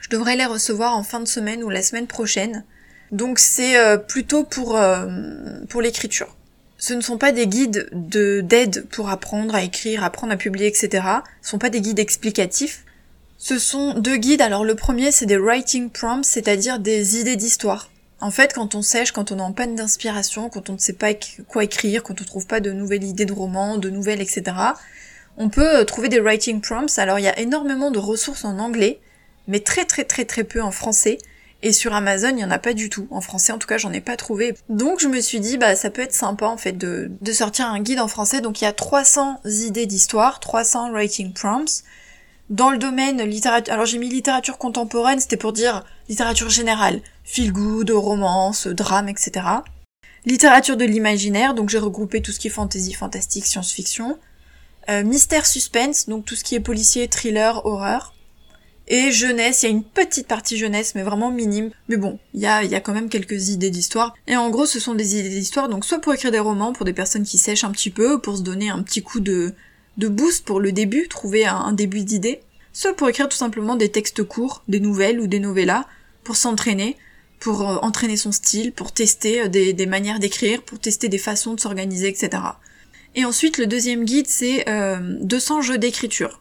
Je 0.00 0.08
devrais 0.08 0.34
les 0.34 0.46
recevoir 0.46 0.96
en 0.96 1.04
fin 1.04 1.20
de 1.20 1.28
semaine 1.28 1.62
ou 1.62 1.68
la 1.70 1.80
semaine 1.80 2.08
prochaine. 2.08 2.64
Donc 3.12 3.38
c'est 3.38 3.76
plutôt 4.08 4.42
pour 4.42 4.76
pour 5.68 5.80
l'écriture 5.80 6.34
ce 6.78 6.94
ne 6.94 7.00
sont 7.00 7.18
pas 7.18 7.32
des 7.32 7.46
guides 7.46 7.88
de 7.92 8.40
d'aide 8.40 8.86
pour 8.90 9.10
apprendre 9.10 9.54
à 9.54 9.62
écrire, 9.62 10.04
apprendre 10.04 10.32
à 10.32 10.36
publier, 10.36 10.68
etc. 10.68 11.04
Ce 11.42 11.50
sont 11.50 11.58
pas 11.58 11.70
des 11.70 11.80
guides 11.80 11.98
explicatifs. 11.98 12.84
Ce 13.40 13.60
sont 13.60 13.94
deux 13.94 14.16
guides. 14.16 14.42
Alors 14.42 14.64
le 14.64 14.74
premier, 14.74 15.12
c'est 15.12 15.24
des 15.24 15.38
writing 15.38 15.90
prompts, 15.90 16.24
c'est-à-dire 16.24 16.80
des 16.80 17.18
idées 17.18 17.36
d'histoire. 17.36 17.88
En 18.20 18.32
fait, 18.32 18.52
quand 18.52 18.74
on 18.74 18.82
sèche, 18.82 19.12
quand 19.12 19.30
on 19.30 19.38
est 19.38 19.42
en 19.42 19.52
panne 19.52 19.76
d'inspiration, 19.76 20.50
quand 20.50 20.70
on 20.70 20.72
ne 20.72 20.78
sait 20.78 20.92
pas 20.92 21.12
quoi 21.46 21.62
écrire, 21.62 22.02
quand 22.02 22.20
on 22.20 22.24
trouve 22.24 22.48
pas 22.48 22.58
de 22.58 22.72
nouvelles 22.72 23.04
idées 23.04 23.26
de 23.26 23.32
romans, 23.32 23.78
de 23.78 23.90
nouvelles, 23.90 24.20
etc., 24.20 24.56
on 25.36 25.50
peut 25.50 25.78
euh, 25.78 25.84
trouver 25.84 26.08
des 26.08 26.18
writing 26.18 26.60
prompts. 26.60 26.98
Alors 26.98 27.20
il 27.20 27.24
y 27.24 27.28
a 27.28 27.38
énormément 27.38 27.92
de 27.92 28.00
ressources 28.00 28.44
en 28.44 28.58
anglais, 28.58 28.98
mais 29.46 29.60
très 29.60 29.84
très 29.84 30.02
très 30.02 30.24
très 30.24 30.42
peu 30.42 30.60
en 30.60 30.72
français. 30.72 31.18
Et 31.62 31.72
sur 31.72 31.92
Amazon, 31.94 32.30
il 32.30 32.36
n'y 32.36 32.44
en 32.44 32.50
a 32.50 32.58
pas 32.58 32.72
du 32.72 32.90
tout. 32.90 33.06
En 33.10 33.20
français, 33.20 33.52
en 33.52 33.58
tout 33.58 33.66
cas, 33.68 33.78
j'en 33.78 33.92
ai 33.92 34.00
pas 34.00 34.16
trouvé. 34.16 34.54
Donc, 34.68 35.00
je 35.00 35.08
me 35.08 35.20
suis 35.20 35.40
dit, 35.40 35.58
bah, 35.58 35.74
ça 35.74 35.90
peut 35.90 36.02
être 36.02 36.14
sympa, 36.14 36.46
en 36.46 36.56
fait, 36.56 36.70
de, 36.70 37.10
de 37.20 37.32
sortir 37.32 37.66
un 37.66 37.80
guide 37.80 37.98
en 37.98 38.06
français. 38.06 38.40
Donc, 38.40 38.60
il 38.60 38.64
y 38.64 38.68
a 38.68 38.72
300 38.72 39.40
idées 39.44 39.86
d'histoire, 39.86 40.38
300 40.38 40.92
writing 40.92 41.32
prompts. 41.32 41.82
Dans 42.50 42.70
le 42.70 42.78
domaine 42.78 43.22
littérature, 43.24 43.74
alors 43.74 43.84
j'ai 43.84 43.98
mis 43.98 44.08
littérature 44.08 44.56
contemporaine, 44.56 45.20
c'était 45.20 45.36
pour 45.36 45.52
dire 45.52 45.84
littérature 46.08 46.48
générale. 46.48 47.02
Feel 47.24 47.52
good, 47.52 47.90
romance, 47.90 48.66
drame, 48.66 49.08
etc. 49.08 49.46
Littérature 50.24 50.78
de 50.78 50.84
l'imaginaire, 50.86 51.52
donc 51.52 51.68
j'ai 51.68 51.78
regroupé 51.78 52.22
tout 52.22 52.32
ce 52.32 52.38
qui 52.38 52.46
est 52.46 52.50
fantasy, 52.50 52.94
fantastique, 52.94 53.44
science-fiction. 53.44 54.18
Euh, 54.88 55.04
mystère 55.04 55.44
suspense, 55.44 56.08
donc 56.08 56.24
tout 56.24 56.36
ce 56.36 56.44
qui 56.44 56.54
est 56.54 56.60
policier, 56.60 57.08
thriller, 57.08 57.66
horreur. 57.66 58.14
Et 58.90 59.12
jeunesse, 59.12 59.62
il 59.62 59.66
y 59.66 59.68
a 59.68 59.72
une 59.72 59.84
petite 59.84 60.26
partie 60.26 60.56
jeunesse, 60.56 60.94
mais 60.94 61.02
vraiment 61.02 61.30
minime. 61.30 61.70
Mais 61.90 61.98
bon, 61.98 62.18
il 62.32 62.40
y 62.40 62.46
a, 62.46 62.64
y 62.64 62.74
a 62.74 62.80
quand 62.80 62.94
même 62.94 63.10
quelques 63.10 63.50
idées 63.50 63.68
d'histoire. 63.68 64.14
Et 64.26 64.38
en 64.38 64.48
gros, 64.48 64.64
ce 64.64 64.80
sont 64.80 64.94
des 64.94 65.18
idées 65.18 65.28
d'histoire, 65.28 65.68
donc 65.68 65.84
soit 65.84 65.98
pour 65.98 66.14
écrire 66.14 66.30
des 66.30 66.38
romans, 66.38 66.72
pour 66.72 66.86
des 66.86 66.94
personnes 66.94 67.24
qui 67.24 67.36
sèchent 67.36 67.64
un 67.64 67.72
petit 67.72 67.90
peu, 67.90 68.18
pour 68.18 68.38
se 68.38 68.42
donner 68.42 68.70
un 68.70 68.82
petit 68.82 69.02
coup 69.02 69.20
de, 69.20 69.54
de 69.98 70.08
boost 70.08 70.44
pour 70.44 70.60
le 70.60 70.72
début, 70.72 71.08
trouver 71.08 71.44
un, 71.44 71.72
début 71.72 72.00
d'idée, 72.00 72.40
soit 72.72 72.94
pour 72.94 73.08
écrire 73.08 73.28
tout 73.28 73.36
simplement 73.36 73.76
des 73.76 73.90
textes 73.90 74.22
courts, 74.22 74.62
des 74.68 74.80
nouvelles 74.80 75.20
ou 75.20 75.26
des 75.26 75.40
novellas, 75.40 75.86
pour 76.24 76.36
s'entraîner, 76.36 76.96
pour 77.40 77.68
euh, 77.68 77.76
entraîner 77.82 78.16
son 78.16 78.32
style, 78.32 78.72
pour 78.72 78.92
tester 78.92 79.42
euh, 79.42 79.48
des, 79.48 79.86
manières 79.86 80.18
d'écrire, 80.18 80.62
pour 80.62 80.78
tester 80.78 81.08
des 81.08 81.18
façons 81.18 81.54
de 81.54 81.60
s'organiser, 81.60 82.08
etc. 82.08 82.42
Et 83.14 83.24
ensuite, 83.24 83.58
le 83.58 83.66
deuxième 83.66 84.04
guide, 84.04 84.26
c'est 84.28 84.68
euh, 84.68 85.16
200 85.20 85.62
jeux 85.62 85.78
d'écriture. 85.78 86.40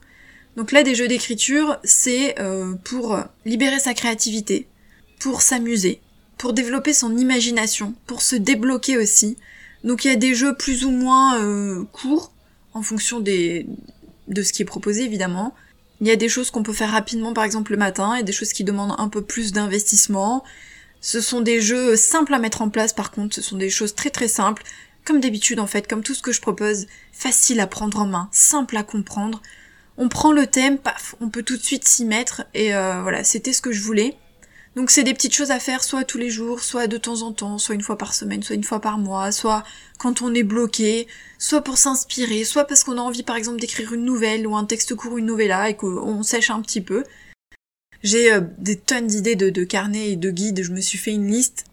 Donc 0.58 0.72
là, 0.72 0.82
des 0.82 0.96
jeux 0.96 1.08
d'écriture, 1.08 1.78
c'est 1.84 2.40
euh, 2.40 2.74
pour 2.84 3.20
libérer 3.46 3.80
sa 3.80 3.94
créativité, 3.94 4.68
pour 5.20 5.44
s'amuser, 5.44 6.02
pour 6.38 6.54
développer 6.54 6.94
son 6.94 7.16
imagination, 7.16 7.94
pour 8.08 8.22
se 8.22 8.36
débloquer 8.36 8.98
aussi. 8.98 9.38
Donc 9.84 10.04
il 10.04 10.10
y 10.10 10.12
a 10.12 10.16
des 10.16 10.34
jeux 10.34 10.56
plus 10.56 10.84
ou 10.84 10.90
moins 10.90 11.40
euh, 11.40 11.84
courts, 11.92 12.32
en 12.78 12.82
fonction 12.82 13.20
de 13.20 13.66
ce 14.42 14.54
qui 14.54 14.62
est 14.62 14.66
proposé 14.66 15.04
évidemment. 15.04 15.54
Il 16.00 16.08
y 16.08 16.12
a 16.12 16.16
des 16.16 16.30
choses 16.30 16.52
qu'on 16.52 16.64
peut 16.64 16.74
faire 16.74 16.92
rapidement 16.92 17.34
par 17.34 17.44
exemple 17.44 17.72
le 17.72 17.78
matin, 17.78 18.16
et 18.16 18.24
des 18.24 18.32
choses 18.32 18.54
qui 18.54 18.64
demandent 18.64 18.96
un 18.98 19.10
peu 19.10 19.22
plus 19.22 19.52
d'investissement. 19.52 20.44
Ce 21.02 21.22
sont 21.22 21.42
des 21.42 21.62
jeux 21.62 21.96
simples 21.96 22.34
à 22.34 22.40
mettre 22.40 22.62
en 22.62 22.70
place 22.70 22.94
par 22.94 23.12
contre, 23.12 23.36
ce 23.36 23.42
sont 23.42 23.58
des 23.58 23.70
choses 23.70 23.96
très 23.96 24.10
très 24.10 24.28
simples, 24.28 24.64
comme 25.06 25.20
d'habitude 25.20 25.60
en 25.60 25.68
fait, 25.68 25.88
comme 25.88 26.04
tout 26.04 26.14
ce 26.14 26.22
que 26.22 26.32
je 26.32 26.42
propose, 26.42 26.88
facile 27.12 27.60
à 27.60 27.68
prendre 27.68 28.00
en 28.00 28.06
main, 28.06 28.30
simple 28.32 28.78
à 28.78 28.84
comprendre 28.84 29.42
on 29.98 30.10
prend 30.10 30.32
le 30.32 30.48
thème, 30.48 30.78
paf, 30.78 31.16
on 31.22 31.30
peut 31.30 31.44
tout 31.44 31.58
de 31.58 31.64
suite 31.64 31.88
s'y 31.88 32.06
mettre 32.06 32.46
et 32.54 32.76
euh, 32.76 33.02
voilà, 33.02 33.24
c'était 33.24 33.54
ce 33.54 33.62
que 33.62 33.72
je 33.72 33.82
voulais. 33.82 34.16
Donc 34.78 34.92
c'est 34.92 35.04
des 35.04 35.16
petites 35.16 35.34
choses 35.34 35.50
à 35.50 35.58
faire 35.58 35.84
soit 35.84 36.04
tous 36.04 36.20
les 36.20 36.30
jours, 36.30 36.60
soit 36.60 36.86
de 36.86 36.98
temps 36.98 37.24
en 37.24 37.34
temps, 37.34 37.58
soit 37.58 37.74
une 37.74 37.82
fois 37.82 37.98
par 37.98 38.14
semaine, 38.14 38.44
soit 38.44 38.56
une 38.56 38.64
fois 38.64 38.80
par 38.80 39.00
mois, 39.00 39.32
soit 39.32 39.64
quand 39.98 40.22
on 40.22 40.36
est 40.36 40.44
bloqué, 40.44 41.08
soit 41.40 41.62
pour 41.62 41.80
s'inspirer, 41.80 42.44
soit 42.44 42.66
parce 42.66 42.84
qu'on 42.84 43.00
a 43.00 43.02
envie 43.02 43.24
par 43.24 43.38
exemple 43.38 43.60
d'écrire 43.60 43.92
une 43.92 44.06
nouvelle 44.06 44.46
ou 44.46 44.56
un 44.56 44.66
texte 44.66 44.94
court, 44.94 45.18
une 45.18 45.26
novella 45.26 45.68
et 45.72 45.76
qu'on 45.76 46.22
sèche 46.22 46.52
un 46.52 46.62
petit 46.62 46.82
peu. 46.82 47.04
J'ai 48.04 48.32
euh, 48.32 48.42
des 48.60 48.76
tonnes 48.76 49.08
d'idées 49.08 49.36
de, 49.36 49.64
carnets 49.64 50.12
et 50.12 50.16
de 50.16 50.30
guides, 50.30 50.62
je 50.62 50.72
me 50.72 50.80
suis 50.80 51.00
fait 51.00 51.10
une 51.10 51.26
liste 51.26 51.66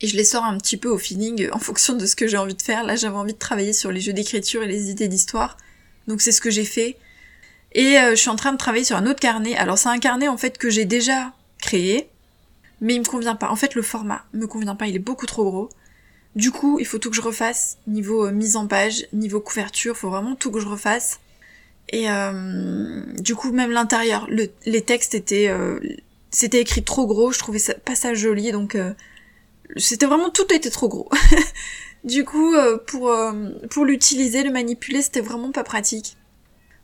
et 0.00 0.06
je 0.06 0.16
les 0.16 0.24
sors 0.24 0.44
un 0.44 0.56
petit 0.56 0.78
peu 0.78 0.88
au 0.88 0.96
feeling 0.96 1.50
en 1.52 1.58
fonction 1.58 1.92
de 1.92 2.06
ce 2.06 2.16
que 2.16 2.26
j'ai 2.26 2.38
envie 2.38 2.54
de 2.54 2.62
faire. 2.62 2.84
Là 2.84 2.96
j'avais 2.96 3.16
envie 3.16 3.34
de 3.34 3.38
travailler 3.38 3.74
sur 3.74 3.92
les 3.92 4.00
jeux 4.00 4.14
d'écriture 4.14 4.62
et 4.62 4.66
les 4.66 4.90
idées 4.90 5.08
d'histoire, 5.08 5.58
donc 6.08 6.22
c'est 6.22 6.32
ce 6.32 6.40
que 6.40 6.50
j'ai 6.50 6.64
fait. 6.64 6.96
Et 7.72 7.98
euh, 7.98 8.12
je 8.12 8.16
suis 8.16 8.30
en 8.30 8.36
train 8.36 8.52
de 8.52 8.56
travailler 8.56 8.84
sur 8.84 8.96
un 8.96 9.06
autre 9.06 9.20
carnet. 9.20 9.54
Alors 9.58 9.76
c'est 9.76 9.90
un 9.90 9.98
carnet 9.98 10.28
en 10.28 10.38
fait 10.38 10.56
que 10.56 10.70
j'ai 10.70 10.86
déjà 10.86 11.34
créé, 11.60 12.08
mais 12.80 12.94
il 12.94 13.00
me 13.00 13.04
convient 13.04 13.36
pas. 13.36 13.50
En 13.50 13.56
fait 13.56 13.74
le 13.74 13.82
format 13.82 14.24
me 14.32 14.46
convient 14.46 14.76
pas, 14.76 14.86
il 14.86 14.96
est 14.96 15.00
beaucoup 15.00 15.26
trop 15.26 15.44
gros. 15.44 15.68
Du 16.34 16.50
coup, 16.50 16.78
il 16.78 16.86
faut 16.86 16.98
tout 16.98 17.10
que 17.10 17.16
je 17.16 17.22
refasse 17.22 17.78
niveau 17.86 18.26
euh, 18.26 18.32
mise 18.32 18.56
en 18.56 18.66
page, 18.66 19.06
niveau 19.12 19.40
couverture, 19.40 19.96
faut 19.96 20.10
vraiment 20.10 20.34
tout 20.34 20.50
que 20.50 20.60
je 20.60 20.68
refasse. 20.68 21.20
Et 21.90 22.10
euh, 22.10 23.02
du 23.18 23.34
coup, 23.34 23.52
même 23.52 23.70
l'intérieur, 23.70 24.26
le, 24.28 24.48
les 24.66 24.82
textes 24.82 25.14
étaient, 25.14 25.50
c'était 26.30 26.60
écrit 26.60 26.82
trop 26.82 27.06
gros. 27.06 27.30
Je 27.30 27.38
trouvais 27.38 27.60
pas 27.84 27.94
ça 27.94 28.12
joli, 28.12 28.50
donc 28.50 28.76
c'était 29.76 30.06
vraiment 30.06 30.30
tout 30.30 30.52
était 30.52 30.70
trop 30.70 30.88
gros. 30.88 31.08
du 32.04 32.24
coup, 32.24 32.56
pour 32.88 33.14
pour 33.70 33.84
l'utiliser, 33.84 34.42
le 34.42 34.50
manipuler, 34.50 35.00
c'était 35.00 35.20
vraiment 35.20 35.52
pas 35.52 35.62
pratique. 35.62 36.16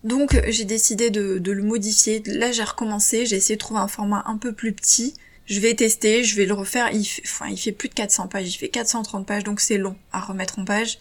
Donc 0.04 0.40
j'ai 0.48 0.64
décidé 0.64 1.10
de, 1.10 1.40
le 1.44 1.62
modifier. 1.62 2.22
Là 2.26 2.52
j'ai 2.52 2.64
recommencé, 2.64 3.26
j'ai 3.26 3.36
essayé 3.36 3.56
de 3.56 3.60
trouver 3.60 3.80
un 3.80 3.88
format 3.88 4.24
un 4.26 4.36
peu 4.36 4.52
plus 4.52 4.72
petit. 4.72 5.14
Je 5.46 5.60
vais 5.60 5.74
tester, 5.74 6.24
je 6.24 6.36
vais 6.36 6.46
le 6.46 6.54
refaire. 6.54 6.90
Il 6.92 7.04
fait, 7.04 7.72
plus 7.72 7.88
de 7.88 7.94
400 7.94 8.28
pages, 8.28 8.48
il 8.54 8.58
fait 8.58 8.68
430 8.68 9.26
pages, 9.26 9.44
donc 9.44 9.60
c'est 9.60 9.78
long 9.78 9.96
à 10.12 10.20
remettre 10.20 10.58
en 10.58 10.64
page. 10.64 10.98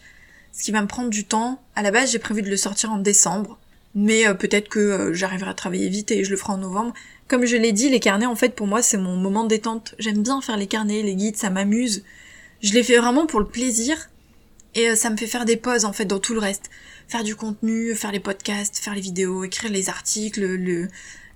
Ce 0.52 0.62
qui 0.62 0.72
va 0.72 0.82
me 0.82 0.86
prendre 0.86 1.10
du 1.10 1.24
temps. 1.24 1.62
À 1.76 1.82
la 1.82 1.90
base 1.90 2.12
j'ai 2.12 2.18
prévu 2.18 2.42
de 2.42 2.50
le 2.50 2.56
sortir 2.56 2.92
en 2.92 2.98
décembre. 2.98 3.58
Mais 3.94 4.26
euh, 4.26 4.34
peut-être 4.34 4.68
que 4.68 4.78
euh, 4.78 5.14
j'arriverai 5.14 5.50
à 5.50 5.54
travailler 5.54 5.88
vite 5.88 6.10
et 6.10 6.24
je 6.24 6.30
le 6.30 6.36
ferai 6.36 6.54
en 6.54 6.58
novembre. 6.58 6.94
Comme 7.28 7.44
je 7.44 7.56
l'ai 7.56 7.72
dit, 7.72 7.88
les 7.88 8.00
carnets 8.00 8.26
en 8.26 8.36
fait 8.36 8.54
pour 8.54 8.66
moi 8.66 8.82
c'est 8.82 8.96
mon 8.96 9.16
moment 9.16 9.44
de 9.44 9.48
détente. 9.48 9.94
J'aime 9.98 10.22
bien 10.22 10.40
faire 10.40 10.56
les 10.56 10.66
carnets, 10.66 11.02
les 11.02 11.14
guides, 11.14 11.36
ça 11.36 11.50
m'amuse. 11.50 12.04
Je 12.62 12.72
les 12.72 12.82
fais 12.82 12.98
vraiment 12.98 13.26
pour 13.26 13.40
le 13.40 13.46
plaisir. 13.46 14.10
Et 14.74 14.88
euh, 14.88 14.96
ça 14.96 15.10
me 15.10 15.16
fait 15.16 15.26
faire 15.26 15.44
des 15.44 15.56
pauses 15.56 15.84
en 15.84 15.92
fait 15.92 16.06
dans 16.06 16.18
tout 16.18 16.34
le 16.34 16.40
reste 16.40 16.70
faire 17.12 17.24
du 17.24 17.36
contenu, 17.36 17.94
faire 17.94 18.10
les 18.10 18.20
podcasts, 18.20 18.78
faire 18.78 18.94
les 18.94 19.02
vidéos, 19.02 19.44
écrire 19.44 19.70
les 19.70 19.90
articles, 19.90 20.40
le, 20.40 20.88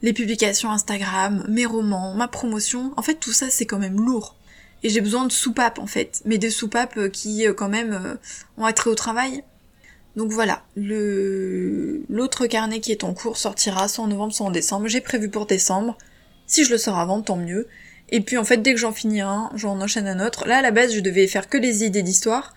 les 0.03 0.12
publications 0.12 0.71
Instagram, 0.71 1.45
mes 1.49 1.67
romans, 1.67 2.15
ma 2.15 2.29
promotion. 2.29 2.93
En 2.97 3.03
fait, 3.03 3.15
tout 3.15 3.33
ça, 3.33 3.50
c'est 3.50 3.67
quand 3.67 3.79
même 3.79 3.97
lourd. 3.97 4.37
Et 4.83 4.88
j'ai 4.88 5.00
besoin 5.00 5.25
de 5.25 5.33
soupapes, 5.33 5.79
en 5.79 5.87
fait. 5.87 6.23
Mais 6.25 6.38
des 6.38 6.50
soupapes 6.50 6.97
euh, 6.97 7.09
qui, 7.09 7.47
euh, 7.47 7.55
quand 7.55 7.69
même, 7.69 7.93
euh, 7.93 8.15
ont 8.59 8.65
attrait 8.65 8.91
au 8.91 8.95
travail. 8.95 9.43
Donc 10.17 10.31
voilà, 10.31 10.62
le 10.76 12.03
l'autre 12.09 12.47
carnet 12.47 12.81
qui 12.81 12.91
est 12.91 13.05
en 13.05 13.12
cours 13.12 13.37
sortira 13.37 13.87
soit 13.87 14.05
en 14.05 14.09
novembre, 14.09 14.33
soit 14.33 14.47
en 14.47 14.50
décembre. 14.50 14.88
J'ai 14.88 15.03
prévu 15.03 15.29
pour 15.29 15.45
décembre. 15.45 15.99
Si 16.47 16.65
je 16.65 16.71
le 16.71 16.79
sors 16.79 16.99
avant, 16.99 17.21
tant 17.21 17.37
mieux. 17.37 17.69
Et 18.09 18.21
puis 18.21 18.38
en 18.38 18.45
fait, 18.45 18.59
dès 18.59 18.73
que 18.73 18.81
j'en 18.81 18.93
finis 18.93 19.21
un, 19.21 19.50
j'en 19.55 19.79
enchaîne 19.81 20.07
un 20.07 20.25
autre. 20.25 20.47
Là, 20.47 20.59
à 20.59 20.62
la 20.62 20.71
base, 20.71 20.95
je 20.95 21.00
devais 21.00 21.26
faire 21.26 21.50
que 21.50 21.59
les 21.59 21.85
idées 21.85 22.03
d'histoire. 22.03 22.55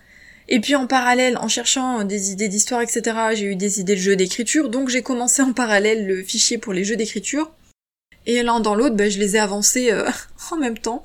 Et 0.49 0.59
puis 0.59 0.75
en 0.75 0.87
parallèle, 0.87 1.37
en 1.37 1.47
cherchant 1.47 2.03
des 2.03 2.31
idées 2.31 2.47
d'histoire, 2.47 2.81
etc., 2.81 3.17
j'ai 3.35 3.45
eu 3.45 3.55
des 3.55 3.79
idées 3.79 3.95
de 3.95 4.01
jeux 4.01 4.15
d'écriture, 4.15 4.69
donc 4.69 4.89
j'ai 4.89 5.03
commencé 5.03 5.41
en 5.41 5.53
parallèle 5.53 6.07
le 6.07 6.23
fichier 6.23 6.57
pour 6.57 6.73
les 6.73 6.83
jeux 6.83 6.95
d'écriture. 6.95 7.51
Et 8.25 8.41
l'un 8.43 8.59
dans 8.59 8.75
l'autre, 8.75 8.95
bah, 8.95 9.09
je 9.09 9.19
les 9.19 9.35
ai 9.35 9.39
avancés 9.39 9.91
euh, 9.91 10.09
en 10.51 10.57
même 10.57 10.77
temps. 10.77 11.03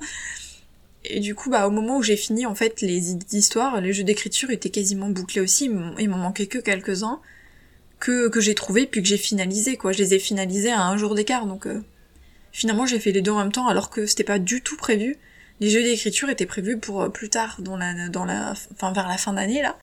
Et 1.05 1.19
du 1.19 1.35
coup, 1.35 1.51
bah, 1.51 1.67
au 1.67 1.71
moment 1.71 1.97
où 1.97 2.03
j'ai 2.03 2.17
fini, 2.17 2.47
en 2.47 2.55
fait, 2.55 2.81
les 2.81 3.11
idées 3.11 3.25
d'histoire, 3.25 3.79
les 3.79 3.93
jeux 3.93 4.03
d'écriture 4.03 4.49
étaient 4.49 4.69
quasiment 4.71 5.09
bouclés 5.09 5.41
aussi. 5.41 5.69
Il 5.99 6.09
m'en 6.09 6.17
manquait 6.17 6.47
que 6.47 6.57
quelques-uns 6.57 7.21
que, 7.99 8.27
que 8.27 8.41
j'ai 8.41 8.55
trouvé 8.55 8.87
puis 8.87 9.01
que 9.01 9.07
j'ai 9.07 9.17
finalisé, 9.17 9.77
quoi. 9.77 9.91
Je 9.91 9.99
les 9.99 10.15
ai 10.15 10.19
finalisés 10.19 10.71
à 10.71 10.81
un 10.81 10.97
jour 10.97 11.13
d'écart, 11.13 11.45
donc 11.45 11.67
euh, 11.67 11.83
Finalement, 12.55 12.85
j'ai 12.85 12.99
fait 12.99 13.11
les 13.11 13.21
deux 13.21 13.31
en 13.31 13.39
même 13.39 13.51
temps 13.51 13.67
alors 13.67 13.89
que 13.89 14.05
c'était 14.05 14.23
pas 14.23 14.39
du 14.39 14.61
tout 14.61 14.77
prévu. 14.77 15.17
Les 15.59 15.69
jeux 15.69 15.83
d'écriture 15.83 16.29
étaient 16.29 16.45
prévus 16.45 16.77
pour 16.77 17.01
euh, 17.01 17.09
plus 17.09 17.29
tard, 17.29 17.57
dans 17.59 17.77
la, 17.77 18.09
dans 18.09 18.25
la, 18.25 18.53
enfin 18.73 18.91
vers 18.91 19.07
la 19.07 19.17
fin 19.17 19.33
d'année 19.33 19.61
là, 19.61 19.77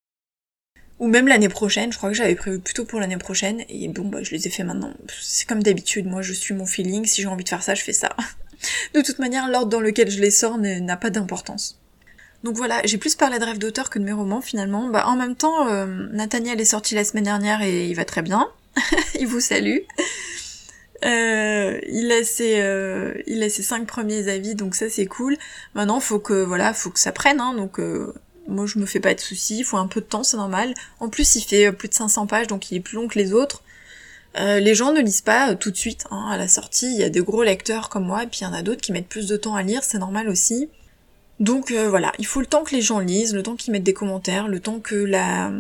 ou 0.99 1.09
même 1.09 1.27
l'année 1.27 1.49
prochaine. 1.49 1.93
Je 1.93 1.99
crois 1.99 2.11
que 2.11 2.17
j'avais 2.17 2.37
prévu 2.37 2.61
plutôt 2.61 2.85
pour 2.85 3.01
l'année 3.01 3.17
prochaine. 3.17 3.65
Et 3.69 3.89
bon, 3.89 4.05
bah 4.05 4.23
je 4.23 4.31
les 4.31 4.47
ai 4.47 4.51
fait 4.51 4.63
maintenant. 4.63 4.93
C'est 5.21 5.49
comme 5.49 5.63
d'habitude. 5.63 6.07
Moi, 6.07 6.23
je 6.23 6.33
suis 6.33 6.55
mon 6.55 6.65
feeling. 6.65 7.05
Si 7.07 7.23
j'ai 7.23 7.29
envie 7.29 7.43
de 7.43 7.49
faire 7.49 7.63
ça, 7.63 7.75
je 7.75 7.83
fais 7.83 7.93
ça. 7.93 8.15
de 8.95 9.01
toute 9.01 9.19
manière, 9.19 9.49
l'ordre 9.49 9.69
dans 9.69 9.81
lequel 9.81 10.11
je 10.11 10.21
les 10.21 10.31
sors 10.31 10.59
n'a 10.59 10.97
pas 10.97 11.11
d'importance. 11.11 11.81
Donc 12.45 12.57
voilà, 12.57 12.81
j'ai 12.85 12.99
plus 12.99 13.15
parlé 13.15 13.39
de 13.39 13.45
rêve 13.45 13.59
d'auteur 13.59 13.91
que 13.91 13.99
de 13.99 14.05
mes 14.05 14.13
romans 14.13 14.41
finalement. 14.41 14.89
Bah 14.89 15.07
en 15.07 15.17
même 15.17 15.37
temps, 15.37 15.69
euh, 15.69 16.09
Nathaniel 16.13 16.61
est 16.61 16.67
sorti 16.67 16.95
la 16.95 17.05
semaine 17.05 17.25
dernière 17.25 17.63
et 17.63 17.87
il 17.87 17.95
va 17.95 18.05
très 18.05 18.23
bien. 18.23 18.49
il 19.21 19.27
vous 19.27 19.41
salue. 19.41 19.79
Euh, 21.05 21.81
il 21.89 22.13
a 22.13 22.23
ses 22.23 22.61
euh, 22.61 23.13
il 23.27 23.43
a 23.43 23.51
ses 23.51 23.63
cinq 23.63 23.87
premiers 23.87 24.29
avis 24.29 24.55
donc 24.55 24.75
ça 24.75 24.89
c'est 24.89 25.07
cool. 25.07 25.37
Maintenant 25.75 26.01
faut 26.01 26.19
que 26.21 26.45
voilà 26.45 26.73
faut 26.75 26.91
que 26.91 27.01
ça 27.01 27.13
prenne 27.13 27.41
hein, 27.41 27.55
donc 27.55 27.81
euh, 27.81 28.15
moi 28.47 28.67
je 28.67 28.79
me 28.79 28.87
fais 28.87 29.01
pas 29.01 29.15
de 29.15 29.21
soucis. 29.21 29.59
Il 29.59 29.65
faut 29.65 29.79
un 29.79 29.89
peu 29.89 30.01
de 30.01 30.07
temps 30.07 30.23
c'est 30.23 30.37
normal. 30.37 30.75
En 31.01 31.09
plus 31.09 31.37
il 31.37 31.43
fait 31.43 31.73
plus 31.73 31.89
de 31.89 31.95
500 31.95 32.27
pages 32.27 32.47
donc 32.47 32.71
il 32.71 32.77
est 32.77 32.81
plus 32.81 32.97
long 32.97 33.09
que 33.09 33.19
les 33.19 33.33
autres. 33.33 33.63
les 34.37 34.75
gens 34.75 34.93
ne 34.93 35.01
lisent 35.01 35.23
pas 35.23 35.55
tout 35.57 35.71
de 35.71 35.77
suite 35.77 36.07
hein, 36.11 36.29
à 36.31 36.37
la 36.37 36.49
sortie. 36.49 36.93
Il 36.95 37.01
y 37.01 37.05
a 37.05 37.11
des 37.11 37.21
gros 37.21 37.43
lecteurs 37.43 37.89
comme 37.89 38.07
moi 38.07 38.23
et 38.23 38.27
puis 38.27 38.41
il 38.43 38.45
y 38.45 38.47
en 38.47 38.53
a 38.53 38.63
d'autres 38.63 38.81
qui 38.81 38.93
mettent 38.93 39.09
plus 39.09 39.27
de 39.27 39.37
temps 39.37 39.57
à 39.57 39.63
lire 39.63 39.83
c'est 39.83 39.99
normal 39.99 40.29
aussi. 40.29 40.69
Donc 41.41 41.73
voilà 41.73 42.13
il 42.21 42.27
faut 42.27 42.41
le 42.41 42.47
temps 42.47 42.63
que 42.63 42.77
les 42.77 42.83
gens 42.83 43.01
lisent, 43.01 43.35
le 43.35 43.43
temps 43.43 43.57
qu'ils 43.57 43.73
mettent 43.73 43.83
des 43.83 43.95
commentaires, 43.95 44.47
le 44.47 44.61
temps 44.61 44.79
que 44.79 44.95
la 44.95 45.51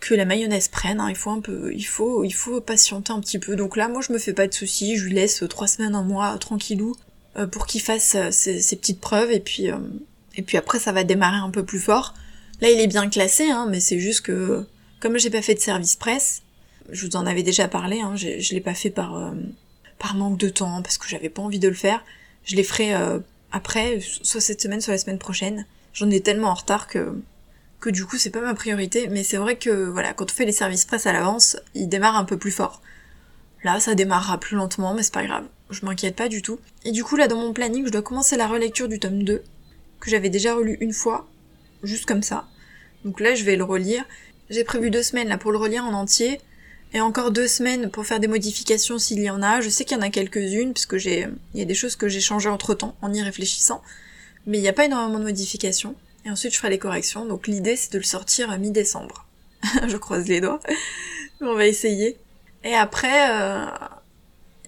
que 0.00 0.14
la 0.14 0.24
mayonnaise 0.24 0.68
prenne. 0.68 0.98
Hein. 0.98 1.10
Il 1.10 1.16
faut 1.16 1.30
un 1.30 1.40
peu, 1.40 1.72
il 1.74 1.84
faut, 1.84 2.24
il 2.24 2.32
faut 2.32 2.60
patienter 2.60 3.12
un 3.12 3.20
petit 3.20 3.38
peu. 3.38 3.54
Donc 3.54 3.76
là, 3.76 3.88
moi, 3.88 4.00
je 4.00 4.12
me 4.12 4.18
fais 4.18 4.32
pas 4.32 4.48
de 4.48 4.54
soucis. 4.54 4.96
Je 4.96 5.04
lui 5.04 5.12
laisse 5.12 5.44
trois 5.48 5.68
semaines, 5.68 5.94
un 5.94 6.02
mois, 6.02 6.36
tranquillou, 6.38 6.96
euh, 7.36 7.46
pour 7.46 7.66
qu'il 7.66 7.82
fasse 7.82 8.14
euh, 8.16 8.30
ses, 8.30 8.76
petites 8.76 9.00
preuves. 9.00 9.30
Et 9.30 9.40
puis, 9.40 9.70
euh, 9.70 9.76
et 10.36 10.42
puis 10.42 10.56
après, 10.56 10.78
ça 10.78 10.92
va 10.92 11.04
démarrer 11.04 11.36
un 11.36 11.50
peu 11.50 11.64
plus 11.64 11.78
fort. 11.78 12.14
Là, 12.60 12.70
il 12.70 12.80
est 12.80 12.86
bien 12.86 13.08
classé, 13.08 13.50
hein, 13.50 13.66
mais 13.70 13.80
c'est 13.80 14.00
juste 14.00 14.22
que 14.22 14.66
comme 15.00 15.18
j'ai 15.18 15.30
pas 15.30 15.42
fait 15.42 15.54
de 15.54 15.60
service 15.60 15.96
presse, 15.96 16.42
je 16.90 17.06
vous 17.06 17.16
en 17.16 17.26
avais 17.26 17.42
déjà 17.42 17.68
parlé. 17.68 18.00
Hein, 18.00 18.16
je 18.16 18.54
l'ai 18.54 18.60
pas 18.60 18.74
fait 18.74 18.90
par 18.90 19.32
par 19.98 20.14
manque 20.14 20.38
de 20.38 20.48
temps, 20.48 20.82
parce 20.82 20.98
que 20.98 21.08
j'avais 21.08 21.30
pas 21.30 21.40
envie 21.40 21.58
de 21.58 21.68
le 21.68 21.74
faire. 21.74 22.04
Je 22.44 22.56
les 22.56 22.62
ferai 22.62 22.92
après, 23.50 24.00
soit 24.00 24.42
cette 24.42 24.60
semaine, 24.60 24.82
soit 24.82 24.92
la 24.92 24.98
semaine 24.98 25.18
prochaine. 25.18 25.64
J'en 25.94 26.10
ai 26.10 26.20
tellement 26.20 26.48
en 26.48 26.54
retard 26.54 26.86
que 26.86 27.14
que 27.80 27.90
du 27.90 28.04
coup 28.04 28.18
c'est 28.18 28.30
pas 28.30 28.40
ma 28.40 28.54
priorité, 28.54 29.08
mais 29.08 29.24
c'est 29.24 29.38
vrai 29.38 29.56
que 29.56 29.70
voilà, 29.70 30.12
quand 30.12 30.30
on 30.30 30.34
fait 30.34 30.44
les 30.44 30.52
services 30.52 30.84
presse 30.84 31.06
à 31.06 31.12
l'avance, 31.12 31.56
il 31.74 31.88
démarre 31.88 32.16
un 32.16 32.24
peu 32.24 32.36
plus 32.36 32.50
fort. 32.50 32.82
Là, 33.62 33.78
ça 33.78 33.94
démarrera 33.94 34.38
plus 34.38 34.56
lentement, 34.56 34.94
mais 34.94 35.02
c'est 35.02 35.12
pas 35.12 35.26
grave. 35.26 35.44
Je 35.70 35.84
m'inquiète 35.84 36.16
pas 36.16 36.28
du 36.28 36.40
tout. 36.40 36.58
Et 36.84 36.92
du 36.92 37.04
coup, 37.04 37.16
là, 37.16 37.28
dans 37.28 37.36
mon 37.36 37.52
planning, 37.52 37.84
je 37.84 37.92
dois 37.92 38.02
commencer 38.02 38.36
la 38.36 38.46
relecture 38.46 38.88
du 38.88 38.98
tome 38.98 39.22
2, 39.22 39.42
que 40.00 40.10
j'avais 40.10 40.30
déjà 40.30 40.54
relu 40.54 40.78
une 40.80 40.94
fois, 40.94 41.28
juste 41.82 42.06
comme 42.06 42.22
ça. 42.22 42.48
Donc 43.04 43.20
là, 43.20 43.34
je 43.34 43.44
vais 43.44 43.56
le 43.56 43.64
relire. 43.64 44.04
J'ai 44.48 44.64
prévu 44.64 44.90
deux 44.90 45.02
semaines 45.02 45.28
là 45.28 45.38
pour 45.38 45.52
le 45.52 45.58
relire 45.58 45.84
en 45.84 45.92
entier, 45.92 46.40
et 46.92 47.00
encore 47.00 47.30
deux 47.30 47.46
semaines 47.46 47.90
pour 47.90 48.06
faire 48.06 48.18
des 48.18 48.28
modifications 48.28 48.98
s'il 48.98 49.20
y 49.20 49.30
en 49.30 49.42
a. 49.42 49.60
Je 49.60 49.68
sais 49.68 49.84
qu'il 49.84 49.96
y 49.96 50.00
en 50.00 50.02
a 50.02 50.10
quelques-unes, 50.10 50.72
puisque 50.72 50.96
j'ai, 50.96 51.28
il 51.54 51.60
y 51.60 51.62
a 51.62 51.66
des 51.66 51.74
choses 51.74 51.96
que 51.96 52.08
j'ai 52.08 52.20
changées 52.20 52.48
entre 52.48 52.74
temps, 52.74 52.96
en 53.02 53.12
y 53.12 53.20
réfléchissant. 53.20 53.82
Mais 54.46 54.58
il 54.58 54.62
n'y 54.62 54.68
a 54.68 54.72
pas 54.72 54.86
énormément 54.86 55.18
de 55.18 55.24
modifications. 55.24 55.94
Et 56.24 56.30
ensuite, 56.30 56.52
je 56.52 56.58
ferai 56.58 56.70
les 56.70 56.78
corrections. 56.78 57.24
Donc 57.26 57.46
l'idée, 57.46 57.76
c'est 57.76 57.92
de 57.92 57.98
le 57.98 58.04
sortir 58.04 58.50
à 58.50 58.58
mi-décembre. 58.58 59.26
je 59.86 59.96
croise 59.96 60.28
les 60.28 60.40
doigts. 60.40 60.60
On 61.40 61.54
va 61.54 61.66
essayer. 61.66 62.18
Et 62.64 62.74
après, 62.74 63.30
euh, 63.30 63.66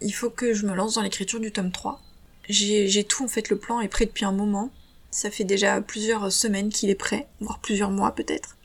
il 0.00 0.12
faut 0.12 0.30
que 0.30 0.54
je 0.54 0.66
me 0.66 0.74
lance 0.74 0.94
dans 0.94 1.02
l'écriture 1.02 1.40
du 1.40 1.52
tome 1.52 1.70
3. 1.70 2.00
J'ai 2.48 3.04
tout, 3.04 3.24
en 3.24 3.28
fait, 3.28 3.50
le 3.50 3.56
plan 3.56 3.80
est 3.80 3.88
prêt 3.88 4.06
depuis 4.06 4.24
un 4.24 4.32
moment. 4.32 4.70
Ça 5.10 5.30
fait 5.30 5.44
déjà 5.44 5.80
plusieurs 5.80 6.32
semaines 6.32 6.70
qu'il 6.70 6.90
est 6.90 6.94
prêt, 6.94 7.28
voire 7.40 7.60
plusieurs 7.60 7.90
mois 7.90 8.14
peut-être. 8.14 8.56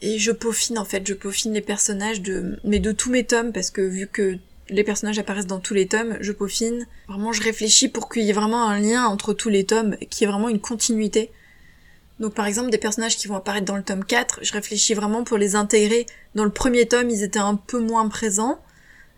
Et 0.00 0.18
je 0.18 0.32
peaufine, 0.32 0.78
en 0.78 0.84
fait, 0.84 1.06
je 1.06 1.14
peaufine 1.14 1.52
les 1.52 1.60
personnages 1.60 2.22
de, 2.22 2.58
mais 2.64 2.78
de 2.78 2.92
tous 2.92 3.10
mes 3.10 3.24
tomes, 3.24 3.52
parce 3.52 3.70
que 3.70 3.82
vu 3.82 4.06
que 4.06 4.38
les 4.68 4.84
personnages 4.84 5.18
apparaissent 5.18 5.46
dans 5.46 5.60
tous 5.60 5.74
les 5.74 5.86
tomes, 5.86 6.16
je 6.20 6.32
peaufine. 6.32 6.86
Vraiment, 7.08 7.32
je 7.32 7.42
réfléchis 7.42 7.88
pour 7.88 8.08
qu'il 8.08 8.22
y 8.22 8.30
ait 8.30 8.34
vraiment 8.34 8.68
un 8.68 8.80
lien 8.80 9.06
entre 9.06 9.34
tous 9.34 9.48
les 9.48 9.64
tomes, 9.64 9.96
qu'il 10.10 10.22
y 10.22 10.28
ait 10.28 10.32
vraiment 10.32 10.48
une 10.48 10.60
continuité. 10.60 11.30
Donc 12.22 12.34
par 12.34 12.46
exemple 12.46 12.70
des 12.70 12.78
personnages 12.78 13.16
qui 13.16 13.26
vont 13.26 13.34
apparaître 13.34 13.66
dans 13.66 13.76
le 13.76 13.82
tome 13.82 14.04
4, 14.04 14.38
je 14.42 14.52
réfléchis 14.52 14.94
vraiment 14.94 15.24
pour 15.24 15.38
les 15.38 15.56
intégrer. 15.56 16.06
Dans 16.36 16.44
le 16.44 16.52
premier 16.52 16.86
tome, 16.86 17.10
ils 17.10 17.24
étaient 17.24 17.40
un 17.40 17.56
peu 17.56 17.80
moins 17.80 18.08
présents. 18.08 18.60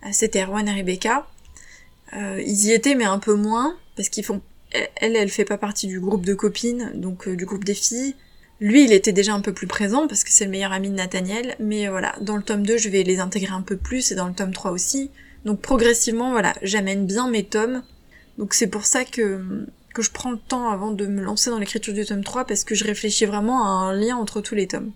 Euh, 0.03 0.09
c'était 0.11 0.41
Erwan 0.41 0.67
et 0.67 0.73
Rebecca. 0.73 1.27
Euh, 2.13 2.41
ils 2.43 2.65
y 2.65 2.71
étaient 2.71 2.95
mais 2.95 3.05
un 3.05 3.19
peu 3.19 3.35
moins, 3.35 3.77
parce 3.95 4.09
qu'ils 4.09 4.25
font... 4.25 4.41
Elle, 4.71 5.15
elle 5.15 5.29
fait 5.29 5.45
pas 5.45 5.59
partie 5.59 5.85
du 5.85 5.99
groupe 5.99 6.25
de 6.25 6.33
copines, 6.33 6.93
donc 6.95 7.27
euh, 7.27 7.35
du 7.35 7.45
groupe 7.45 7.63
des 7.63 7.75
filles. 7.75 8.15
Lui, 8.59 8.85
il 8.85 8.91
était 8.91 9.13
déjà 9.13 9.35
un 9.35 9.41
peu 9.41 9.53
plus 9.53 9.67
présent, 9.67 10.07
parce 10.07 10.23
que 10.23 10.31
c'est 10.31 10.45
le 10.45 10.51
meilleur 10.51 10.71
ami 10.71 10.89
de 10.89 10.95
Nathaniel, 10.95 11.55
mais 11.59 11.87
voilà, 11.87 12.15
dans 12.21 12.35
le 12.35 12.41
tome 12.41 12.65
2, 12.65 12.77
je 12.77 12.89
vais 12.89 13.03
les 13.03 13.19
intégrer 13.19 13.53
un 13.53 13.61
peu 13.61 13.77
plus, 13.77 14.11
et 14.11 14.15
dans 14.15 14.27
le 14.27 14.33
tome 14.33 14.51
3 14.51 14.71
aussi. 14.71 15.11
Donc 15.45 15.61
progressivement, 15.61 16.31
voilà, 16.31 16.55
j'amène 16.63 17.05
bien 17.05 17.29
mes 17.29 17.43
tomes. 17.43 17.83
Donc 18.39 18.55
c'est 18.55 18.67
pour 18.67 18.85
ça 18.85 19.05
que 19.05 19.67
que 19.95 20.01
je 20.01 20.11
prends 20.11 20.31
le 20.31 20.37
temps 20.37 20.69
avant 20.69 20.91
de 20.91 21.07
me 21.07 21.23
lancer 21.23 21.49
dans 21.49 21.57
l'écriture 21.57 21.93
du 21.93 22.05
tome 22.05 22.23
3 22.23 22.43
parce 22.45 22.65
que 22.65 22.75
je 22.75 22.83
réfléchis 22.83 23.25
vraiment 23.25 23.63
à 23.63 23.69
un 23.69 23.93
lien 23.93 24.17
entre 24.17 24.41
tous 24.41 24.53
les 24.53 24.67
tomes. 24.67 24.91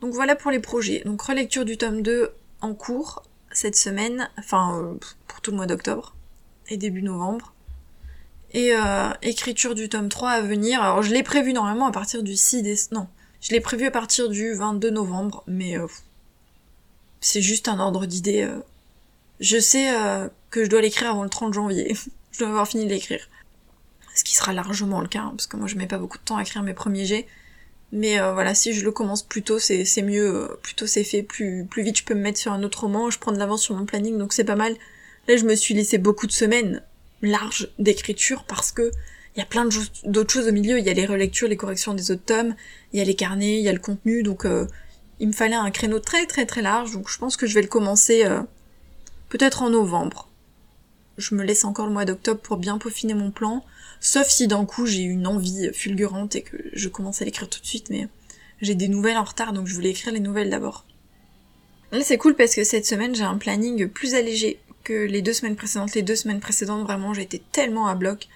Donc 0.00 0.14
voilà 0.14 0.34
pour 0.34 0.50
les 0.50 0.58
projets. 0.58 1.02
Donc 1.04 1.20
relecture 1.20 1.66
du 1.66 1.76
tome 1.76 2.02
2 2.02 2.32
en 2.62 2.74
cours 2.74 3.22
cette 3.52 3.76
semaine, 3.76 4.30
enfin 4.38 4.80
euh, 4.80 4.94
pour 5.28 5.42
tout 5.42 5.50
le 5.50 5.58
mois 5.58 5.66
d'octobre 5.66 6.16
et 6.68 6.78
début 6.78 7.02
novembre. 7.02 7.52
Et 8.52 8.74
euh, 8.74 9.10
écriture 9.20 9.74
du 9.74 9.90
tome 9.90 10.08
3 10.08 10.30
à 10.30 10.40
venir. 10.40 10.82
Alors 10.82 11.02
je 11.02 11.12
l'ai 11.12 11.22
prévu 11.22 11.52
normalement 11.52 11.86
à 11.86 11.92
partir 11.92 12.22
du 12.22 12.36
6 12.36 12.62
décembre. 12.62 13.02
Non, 13.02 13.08
je 13.42 13.52
l'ai 13.52 13.60
prévu 13.60 13.84
à 13.84 13.90
partir 13.90 14.30
du 14.30 14.54
22 14.54 14.90
novembre, 14.90 15.44
mais 15.46 15.78
euh, 15.78 15.86
c'est 17.20 17.42
juste 17.42 17.68
un 17.68 17.78
ordre 17.78 18.06
d'idée. 18.06 18.48
Je 19.40 19.58
sais 19.58 19.92
que 20.48 20.64
je 20.64 20.70
dois 20.70 20.80
l'écrire 20.80 21.10
avant 21.10 21.24
le 21.24 21.28
30 21.28 21.52
janvier. 21.52 21.94
je 22.32 22.38
dois 22.38 22.48
avoir 22.48 22.66
fini 22.66 22.86
de 22.86 22.90
l'écrire 22.90 23.28
ce 24.14 24.24
qui 24.24 24.34
sera 24.34 24.52
largement 24.52 25.00
le 25.00 25.08
cas, 25.08 25.20
hein, 25.20 25.32
parce 25.36 25.46
que 25.46 25.56
moi 25.56 25.66
je 25.66 25.76
mets 25.76 25.86
pas 25.86 25.98
beaucoup 25.98 26.18
de 26.18 26.22
temps 26.22 26.36
à 26.36 26.42
écrire 26.42 26.62
mes 26.62 26.74
premiers 26.74 27.04
jets. 27.04 27.26
Mais 27.92 28.20
euh, 28.20 28.32
voilà, 28.32 28.54
si 28.54 28.72
je 28.72 28.84
le 28.84 28.90
commence 28.90 29.22
plus 29.22 29.42
tôt, 29.42 29.58
c'est 29.58 29.84
mieux, 30.02 30.34
euh, 30.34 30.58
plus 30.62 30.74
tôt 30.74 30.86
c'est 30.86 31.04
fait, 31.04 31.22
plus, 31.22 31.64
plus 31.64 31.82
vite 31.82 31.98
je 31.98 32.04
peux 32.04 32.14
me 32.14 32.20
mettre 32.20 32.38
sur 32.38 32.52
un 32.52 32.62
autre 32.62 32.80
roman, 32.80 33.10
je 33.10 33.18
prends 33.18 33.32
de 33.32 33.38
l'avance 33.38 33.62
sur 33.62 33.74
mon 33.74 33.84
planning, 33.84 34.18
donc 34.18 34.32
c'est 34.32 34.44
pas 34.44 34.56
mal. 34.56 34.74
Là 35.28 35.36
je 35.36 35.44
me 35.44 35.54
suis 35.54 35.74
laissé 35.74 35.98
beaucoup 35.98 36.26
de 36.26 36.32
semaines 36.32 36.82
larges 37.22 37.70
d'écriture 37.78 38.44
parce 38.44 38.72
que 38.72 38.90
il 39.36 39.40
y 39.40 39.42
a 39.42 39.46
plein 39.46 39.68
d'autres 40.04 40.32
choses 40.32 40.46
au 40.46 40.52
milieu, 40.52 40.78
il 40.78 40.84
y 40.84 40.90
a 40.90 40.92
les 40.92 41.06
relectures, 41.06 41.48
les 41.48 41.56
corrections 41.56 41.92
des 41.94 42.12
autres 42.12 42.24
tomes, 42.24 42.54
il 42.92 43.00
y 43.00 43.02
a 43.02 43.04
les 43.04 43.16
carnets, 43.16 43.58
il 43.58 43.64
y 43.64 43.68
a 43.68 43.72
le 43.72 43.80
contenu, 43.80 44.22
donc 44.22 44.44
euh, 44.44 44.66
il 45.18 45.26
me 45.26 45.32
fallait 45.32 45.56
un 45.56 45.70
créneau 45.72 45.98
très 45.98 46.26
très 46.26 46.46
très 46.46 46.62
large, 46.62 46.92
donc 46.92 47.08
je 47.08 47.18
pense 47.18 47.36
que 47.36 47.46
je 47.46 47.54
vais 47.54 47.62
le 47.62 47.68
commencer 47.68 48.24
peut-être 49.28 49.62
en 49.62 49.70
novembre. 49.70 50.28
Je 51.18 51.34
me 51.34 51.44
laisse 51.44 51.64
encore 51.64 51.86
le 51.86 51.92
mois 51.92 52.04
d'octobre 52.04 52.40
pour 52.40 52.56
bien 52.56 52.78
peaufiner 52.78 53.14
mon 53.14 53.30
plan. 53.30 53.64
Sauf 54.00 54.28
si 54.28 54.46
d'un 54.46 54.64
coup 54.64 54.86
j'ai 54.86 55.02
une 55.02 55.26
envie 55.26 55.70
fulgurante 55.72 56.36
et 56.36 56.42
que 56.42 56.56
je 56.72 56.88
commence 56.88 57.22
à 57.22 57.24
l'écrire 57.24 57.48
tout 57.48 57.60
de 57.60 57.66
suite, 57.66 57.90
mais 57.90 58.08
j'ai 58.60 58.74
des 58.74 58.88
nouvelles 58.88 59.16
en 59.16 59.24
retard 59.24 59.52
donc 59.52 59.66
je 59.66 59.74
voulais 59.74 59.90
écrire 59.90 60.12
les 60.12 60.20
nouvelles 60.20 60.50
d'abord. 60.50 60.84
Là 61.92 62.02
c'est 62.02 62.18
cool 62.18 62.34
parce 62.34 62.54
que 62.54 62.64
cette 62.64 62.86
semaine 62.86 63.14
j'ai 63.14 63.24
un 63.24 63.38
planning 63.38 63.88
plus 63.88 64.14
allégé 64.14 64.58
que 64.82 65.06
les 65.06 65.22
deux 65.22 65.32
semaines 65.32 65.56
précédentes. 65.56 65.94
Les 65.94 66.02
deux 66.02 66.16
semaines 66.16 66.40
précédentes 66.40 66.82
vraiment 66.82 67.14
j'étais 67.14 67.42
tellement 67.52 67.86
à 67.86 67.94
bloc. 67.94 68.28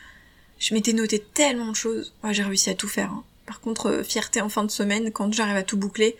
Je 0.58 0.74
m'étais 0.74 0.92
noté 0.92 1.24
tellement 1.34 1.70
de 1.70 1.76
choses. 1.76 2.14
Ouais, 2.24 2.34
j'ai 2.34 2.42
réussi 2.42 2.70
à 2.70 2.74
tout 2.74 2.88
faire. 2.88 3.12
Hein. 3.12 3.24
Par 3.46 3.60
contre, 3.60 3.86
euh, 3.86 4.02
fierté 4.02 4.40
en 4.40 4.48
fin 4.48 4.64
de 4.64 4.70
semaine, 4.70 5.10
quand 5.12 5.32
j'arrive 5.32 5.56
à 5.56 5.62
tout 5.62 5.76
boucler, 5.76 6.16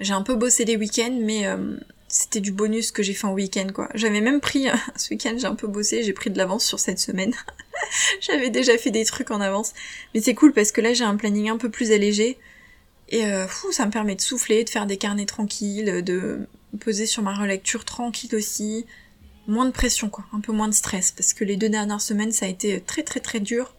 j'ai 0.00 0.12
un 0.12 0.22
peu 0.22 0.34
bossé 0.34 0.64
les 0.64 0.76
week-ends, 0.76 1.18
mais 1.20 1.46
euh, 1.46 1.76
c'était 2.16 2.40
du 2.40 2.52
bonus 2.52 2.92
que 2.92 3.02
j'ai 3.02 3.12
fait 3.12 3.26
en 3.26 3.32
week-end 3.32 3.66
quoi. 3.74 3.88
J'avais 3.94 4.20
même 4.20 4.40
pris 4.40 4.68
ce 4.96 5.10
week-end, 5.10 5.34
j'ai 5.36 5.46
un 5.46 5.56
peu 5.56 5.66
bossé, 5.66 6.04
j'ai 6.04 6.12
pris 6.12 6.30
de 6.30 6.38
l'avance 6.38 6.64
sur 6.64 6.78
cette 6.78 7.00
semaine. 7.00 7.34
J'avais 8.20 8.50
déjà 8.50 8.78
fait 8.78 8.92
des 8.92 9.04
trucs 9.04 9.32
en 9.32 9.40
avance, 9.40 9.72
mais 10.14 10.20
c'est 10.20 10.34
cool 10.34 10.52
parce 10.52 10.70
que 10.70 10.80
là 10.80 10.94
j'ai 10.94 11.02
un 11.02 11.16
planning 11.16 11.48
un 11.48 11.56
peu 11.56 11.70
plus 11.70 11.90
allégé 11.90 12.38
et 13.08 13.26
euh, 13.26 13.48
fou, 13.48 13.72
ça 13.72 13.84
me 13.84 13.90
permet 13.90 14.14
de 14.14 14.20
souffler, 14.20 14.62
de 14.62 14.70
faire 14.70 14.86
des 14.86 14.96
carnets 14.96 15.26
tranquilles, 15.26 16.04
de 16.04 16.46
poser 16.78 17.06
sur 17.06 17.24
ma 17.24 17.34
relecture 17.34 17.84
tranquille 17.84 18.34
aussi, 18.36 18.86
moins 19.48 19.66
de 19.66 19.72
pression 19.72 20.08
quoi, 20.08 20.24
un 20.32 20.40
peu 20.40 20.52
moins 20.52 20.68
de 20.68 20.74
stress 20.74 21.10
parce 21.10 21.34
que 21.34 21.42
les 21.42 21.56
deux 21.56 21.68
dernières 21.68 22.00
semaines 22.00 22.30
ça 22.30 22.46
a 22.46 22.48
été 22.48 22.80
très 22.80 23.02
très 23.02 23.18
très 23.18 23.40
dur. 23.40 23.74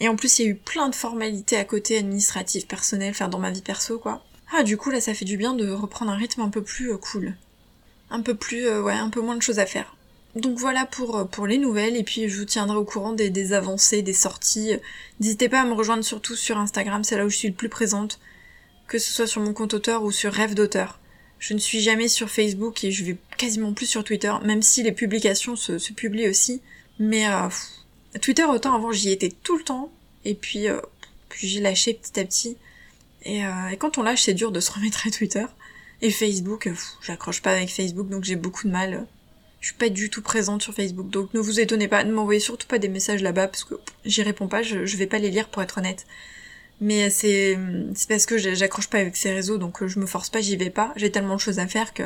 Et 0.00 0.08
en 0.08 0.16
plus 0.16 0.38
il 0.38 0.46
y 0.46 0.48
a 0.48 0.50
eu 0.52 0.56
plein 0.56 0.88
de 0.88 0.94
formalités 0.94 1.58
à 1.58 1.66
côté 1.66 1.98
administratives, 1.98 2.66
personnelles, 2.66 3.12
faire 3.12 3.28
dans 3.28 3.38
ma 3.38 3.50
vie 3.50 3.60
perso 3.60 3.98
quoi. 3.98 4.24
Ah, 4.52 4.62
du 4.62 4.76
coup, 4.76 4.90
là, 4.90 5.00
ça 5.00 5.14
fait 5.14 5.24
du 5.24 5.36
bien 5.36 5.54
de 5.54 5.70
reprendre 5.70 6.10
un 6.10 6.16
rythme 6.16 6.40
un 6.40 6.48
peu 6.48 6.62
plus 6.62 6.92
euh, 6.92 6.96
cool. 6.96 7.36
Un 8.10 8.20
peu 8.20 8.34
plus, 8.34 8.66
euh, 8.66 8.82
ouais, 8.82 8.94
un 8.94 9.10
peu 9.10 9.20
moins 9.20 9.36
de 9.36 9.42
choses 9.42 9.58
à 9.58 9.66
faire. 9.66 9.96
Donc 10.36 10.58
voilà 10.58 10.86
pour, 10.86 11.16
euh, 11.18 11.24
pour 11.24 11.46
les 11.46 11.58
nouvelles, 11.58 11.96
et 11.96 12.04
puis 12.04 12.28
je 12.28 12.38
vous 12.38 12.44
tiendrai 12.44 12.76
au 12.76 12.84
courant 12.84 13.12
des, 13.12 13.30
des 13.30 13.52
avancées, 13.52 14.02
des 14.02 14.12
sorties. 14.12 14.72
N'hésitez 15.18 15.48
pas 15.48 15.62
à 15.62 15.64
me 15.64 15.72
rejoindre 15.72 16.04
surtout 16.04 16.36
sur 16.36 16.58
Instagram, 16.58 17.02
c'est 17.02 17.16
là 17.16 17.24
où 17.26 17.30
je 17.30 17.36
suis 17.36 17.48
le 17.48 17.54
plus 17.54 17.68
présente, 17.68 18.20
que 18.86 18.98
ce 18.98 19.12
soit 19.12 19.26
sur 19.26 19.40
mon 19.40 19.52
compte 19.52 19.74
auteur 19.74 20.04
ou 20.04 20.12
sur 20.12 20.32
Rêve 20.32 20.54
d'auteur. 20.54 21.00
Je 21.40 21.54
ne 21.54 21.58
suis 21.58 21.80
jamais 21.80 22.06
sur 22.08 22.28
Facebook 22.28 22.84
et 22.84 22.92
je 22.92 23.02
vais 23.02 23.16
quasiment 23.38 23.72
plus 23.72 23.86
sur 23.86 24.04
Twitter, 24.04 24.32
même 24.44 24.60
si 24.62 24.82
les 24.82 24.92
publications 24.92 25.56
se, 25.56 25.92
publient 25.92 26.28
aussi. 26.28 26.60
Mais 26.98 27.26
euh, 27.28 27.48
Twitter, 28.20 28.44
autant 28.44 28.74
avant 28.74 28.92
j'y 28.92 29.10
étais 29.10 29.32
tout 29.42 29.56
le 29.56 29.64
temps, 29.64 29.90
et 30.26 30.34
puis, 30.34 30.68
euh, 30.68 30.80
puis 31.30 31.48
j'ai 31.48 31.60
lâché 31.60 31.94
petit 31.94 32.20
à 32.20 32.24
petit. 32.24 32.58
Et, 33.22 33.44
euh, 33.44 33.68
et, 33.72 33.76
quand 33.76 33.98
on 33.98 34.02
lâche, 34.02 34.22
c'est 34.22 34.34
dur 34.34 34.52
de 34.52 34.60
se 34.60 34.72
remettre 34.72 35.06
à 35.06 35.10
Twitter. 35.10 35.44
Et 36.02 36.10
Facebook, 36.10 36.70
j'accroche 37.02 37.42
pas 37.42 37.52
avec 37.52 37.70
Facebook, 37.70 38.08
donc 38.08 38.24
j'ai 38.24 38.36
beaucoup 38.36 38.66
de 38.66 38.72
mal. 38.72 39.06
Je 39.60 39.66
suis 39.68 39.76
pas 39.76 39.90
du 39.90 40.08
tout 40.08 40.22
présente 40.22 40.62
sur 40.62 40.72
Facebook, 40.72 41.10
donc 41.10 41.34
ne 41.34 41.40
vous 41.40 41.60
étonnez 41.60 41.88
pas, 41.88 42.02
ne 42.04 42.12
m'envoyez 42.12 42.40
surtout 42.40 42.66
pas 42.66 42.78
des 42.78 42.88
messages 42.88 43.22
là-bas, 43.22 43.48
parce 43.48 43.64
que 43.64 43.74
j'y 44.06 44.22
réponds 44.22 44.48
pas, 44.48 44.62
je, 44.62 44.96
vais 44.96 45.06
pas 45.06 45.18
les 45.18 45.28
lire 45.28 45.48
pour 45.48 45.62
être 45.62 45.76
honnête. 45.78 46.06
Mais 46.80 47.10
c'est 47.10 47.58
c'est 47.94 48.08
parce 48.08 48.24
que 48.24 48.38
j'accroche 48.38 48.88
pas 48.88 48.98
avec 48.98 49.16
ces 49.16 49.32
réseaux, 49.32 49.58
donc 49.58 49.82
euh, 49.82 49.88
je 49.88 49.98
me 49.98 50.06
force 50.06 50.30
pas, 50.30 50.40
j'y 50.40 50.56
vais 50.56 50.70
pas. 50.70 50.94
J'ai 50.96 51.12
tellement 51.12 51.34
de 51.34 51.40
choses 51.40 51.58
à 51.58 51.66
faire 51.66 51.92
que 51.92 52.04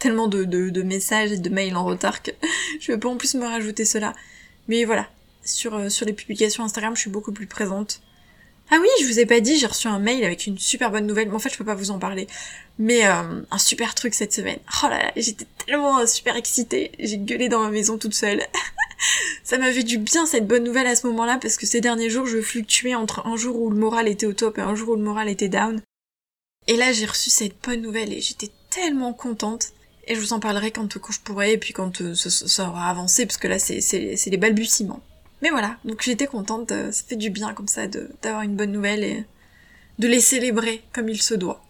tellement 0.00 0.26
de, 0.26 0.82
messages 0.82 1.30
et 1.30 1.38
de 1.38 1.48
mails 1.48 1.76
en 1.76 1.84
retard 1.84 2.22
que 2.22 2.32
je 2.80 2.90
vais 2.90 2.98
pas 2.98 3.08
en 3.08 3.16
plus 3.16 3.34
me 3.36 3.46
rajouter 3.46 3.84
cela. 3.84 4.12
Mais 4.66 4.84
voilà, 4.84 5.08
sur 5.44 5.76
euh, 5.76 5.88
sur 5.88 6.06
les 6.06 6.12
publications 6.12 6.64
Instagram, 6.64 6.96
je 6.96 7.02
suis 7.02 7.10
beaucoup 7.10 7.32
plus 7.32 7.46
présente. 7.46 8.02
Ah 8.70 8.78
oui, 8.80 8.88
je 9.00 9.06
vous 9.06 9.20
ai 9.20 9.26
pas 9.26 9.40
dit, 9.40 9.56
j'ai 9.58 9.66
reçu 9.66 9.86
un 9.86 10.00
mail 10.00 10.24
avec 10.24 10.46
une 10.46 10.58
super 10.58 10.90
bonne 10.90 11.06
nouvelle. 11.06 11.28
Mais 11.28 11.34
en 11.34 11.38
fait, 11.38 11.50
je 11.50 11.58
peux 11.58 11.64
pas 11.64 11.74
vous 11.76 11.92
en 11.92 11.98
parler. 11.98 12.26
Mais 12.78 13.06
euh, 13.06 13.42
un 13.50 13.58
super 13.58 13.94
truc 13.94 14.14
cette 14.14 14.32
semaine. 14.32 14.58
Oh 14.82 14.88
là 14.88 14.98
là, 14.98 15.12
j'étais 15.16 15.46
tellement 15.64 16.04
super 16.06 16.36
excitée. 16.36 16.90
J'ai 16.98 17.18
gueulé 17.18 17.48
dans 17.48 17.60
ma 17.60 17.70
maison 17.70 17.96
toute 17.96 18.14
seule. 18.14 18.42
ça 19.44 19.58
m'a 19.58 19.72
fait 19.72 19.82
du 19.82 19.98
bien 19.98 20.26
cette 20.26 20.46
bonne 20.46 20.64
nouvelle 20.64 20.86
à 20.86 20.96
ce 20.96 21.06
moment-là 21.06 21.38
parce 21.40 21.56
que 21.56 21.66
ces 21.66 21.80
derniers 21.80 22.10
jours 22.10 22.26
je 22.26 22.40
fluctuais 22.40 22.94
entre 22.94 23.26
un 23.26 23.36
jour 23.36 23.60
où 23.60 23.70
le 23.70 23.76
moral 23.76 24.08
était 24.08 24.26
au 24.26 24.32
top 24.32 24.58
et 24.58 24.62
un 24.62 24.74
jour 24.74 24.90
où 24.90 24.96
le 24.96 25.02
moral 25.02 25.28
était 25.28 25.48
down. 25.48 25.80
Et 26.66 26.76
là 26.76 26.92
j'ai 26.92 27.06
reçu 27.06 27.30
cette 27.30 27.54
bonne 27.62 27.82
nouvelle 27.82 28.12
et 28.12 28.20
j'étais 28.20 28.50
tellement 28.70 29.12
contente. 29.12 29.68
Et 30.08 30.14
je 30.14 30.20
vous 30.20 30.32
en 30.32 30.40
parlerai 30.40 30.70
quand, 30.70 30.88
je 30.92 31.20
pourrai 31.20 31.52
et 31.52 31.58
puis 31.58 31.72
quand 31.72 32.00
euh, 32.00 32.14
ça, 32.14 32.68
aura 32.68 32.88
avancé 32.90 33.26
parce 33.26 33.38
que 33.38 33.48
là 33.48 33.58
c'est 33.58 33.80
les 34.26 34.36
balbutiements. 34.36 35.02
Mais 35.42 35.50
voilà, 35.50 35.76
donc 35.84 36.02
j'étais 36.02 36.26
contente, 36.26 36.72
euh, 36.72 36.90
ça 36.92 37.04
fait 37.06 37.16
du 37.16 37.30
bien 37.30 37.52
comme 37.52 37.68
ça 37.68 37.86
d'avoir 38.22 38.42
une 38.42 38.56
bonne 38.56 38.72
nouvelle 38.72 39.04
et 39.04 39.24
de 39.98 40.08
les 40.08 40.20
célébrer 40.20 40.82
comme 40.92 41.08
il 41.08 41.20
se 41.20 41.34
doit. 41.34 41.62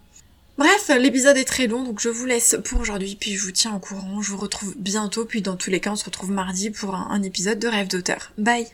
Bref, 0.59 0.91
l'épisode 0.99 1.37
est 1.37 1.45
très 1.45 1.67
long, 1.67 1.85
donc 1.85 2.01
je 2.01 2.09
vous 2.09 2.25
laisse 2.25 2.57
pour 2.65 2.81
aujourd'hui, 2.81 3.17
puis 3.21 3.35
je 3.35 3.45
vous 3.45 3.53
tiens 3.53 3.75
au 3.75 3.79
courant, 3.79 4.23
je 4.23 4.31
vous 4.31 4.39
retrouve 4.39 4.75
bientôt, 4.79 5.27
puis 5.27 5.43
dans 5.43 5.57
tous 5.57 5.69
les 5.69 5.81
cas 5.81 5.91
on 5.91 5.97
se 5.97 6.05
retrouve 6.07 6.31
mardi 6.31 6.71
pour 6.71 6.95
un, 6.95 7.23
épisode 7.23 7.59
de 7.59 7.69
Rêve 7.69 7.89
d'auteur. 7.89 8.33
Bye 8.39 8.67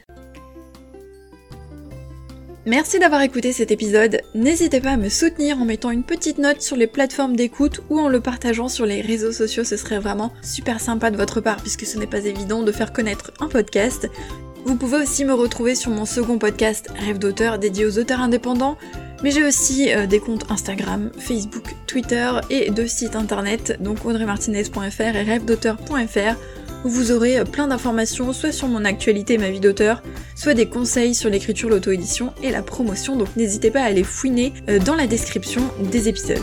Merci 2.67 3.01
d'avoir 3.01 3.21
écouté 3.23 3.53
cet 3.53 3.73
épisode, 3.73 4.21
n'hésitez 4.37 4.81
pas 4.81 4.93
à 4.93 4.97
me 4.97 5.09
soutenir 5.09 5.59
en 5.59 5.65
mettant 5.65 5.91
une 5.91 6.05
petite 6.05 6.39
note 6.39 6.63
sur 6.63 6.77
les 6.77 6.87
plateformes 6.87 7.35
d'écoute 7.35 7.81
ou 7.91 7.99
en 7.99 8.09
le 8.09 8.21
partageant 8.21 8.69
sur 8.69 8.87
les 8.87 9.01
réseaux 9.01 9.33
sociaux, 9.33 9.65
ce 9.65 9.77
serait 9.77 9.99
vraiment 9.99 10.33
super 10.45 10.81
sympa 10.81 11.11
de 11.11 11.17
votre 11.17 11.41
part 11.41 11.57
puisque 11.57 11.85
ce 11.85 11.99
n'est 11.99 12.07
pas 12.07 12.25
évident 12.25 12.63
de 12.63 12.71
faire 12.71 12.93
connaître 12.93 13.33
un 13.41 13.49
podcast. 13.49 14.09
Vous 14.65 14.77
pouvez 14.77 14.99
aussi 14.99 15.25
me 15.25 15.35
retrouver 15.35 15.75
sur 15.75 15.91
mon 15.91 16.05
second 16.05 16.39
podcast 16.39 16.89
Rêve 16.97 17.19
d'auteur 17.19 17.59
dédié 17.59 17.85
aux 17.85 17.99
auteurs 17.99 18.21
indépendants, 18.21 18.79
mais 19.23 19.33
j'ai 19.33 19.45
aussi 19.45 19.93
euh, 19.93 20.07
des 20.07 20.21
comptes 20.21 20.51
Instagram, 20.51 21.11
Facebook, 21.19 21.75
Twitter 21.87 22.31
et 22.49 22.71
deux 22.71 22.87
sites 22.87 23.17
internet, 23.17 23.79
donc 23.81 24.05
audreymartinez.fr 24.05 25.01
et 25.01 25.23
rêvedauteur.fr, 25.23 26.37
où 26.85 26.89
vous 26.89 27.11
aurez 27.11 27.39
euh, 27.39 27.45
plein 27.45 27.67
d'informations 27.67 28.33
soit 28.33 28.53
sur 28.53 28.69
mon 28.69 28.85
actualité 28.85 29.35
et 29.35 29.39
ma 29.39 29.51
vie 29.51 29.61
d'auteur, 29.61 30.01
soit 30.37 30.55
des 30.55 30.67
conseils 30.67 31.15
sur 31.15 31.29
l'écriture, 31.29 31.69
l'auto-édition 31.69 32.33
et 32.43 32.51
la 32.51 32.63
promotion, 32.63 33.17
donc 33.17 33.35
n'hésitez 33.37 33.73
pas 33.73 33.83
à 33.83 33.87
aller 33.87 34.05
fouiner 34.05 34.53
euh, 34.69 34.79
dans 34.79 34.95
la 34.95 35.09
description 35.09 35.63
des 35.91 36.09
épisodes. 36.09 36.39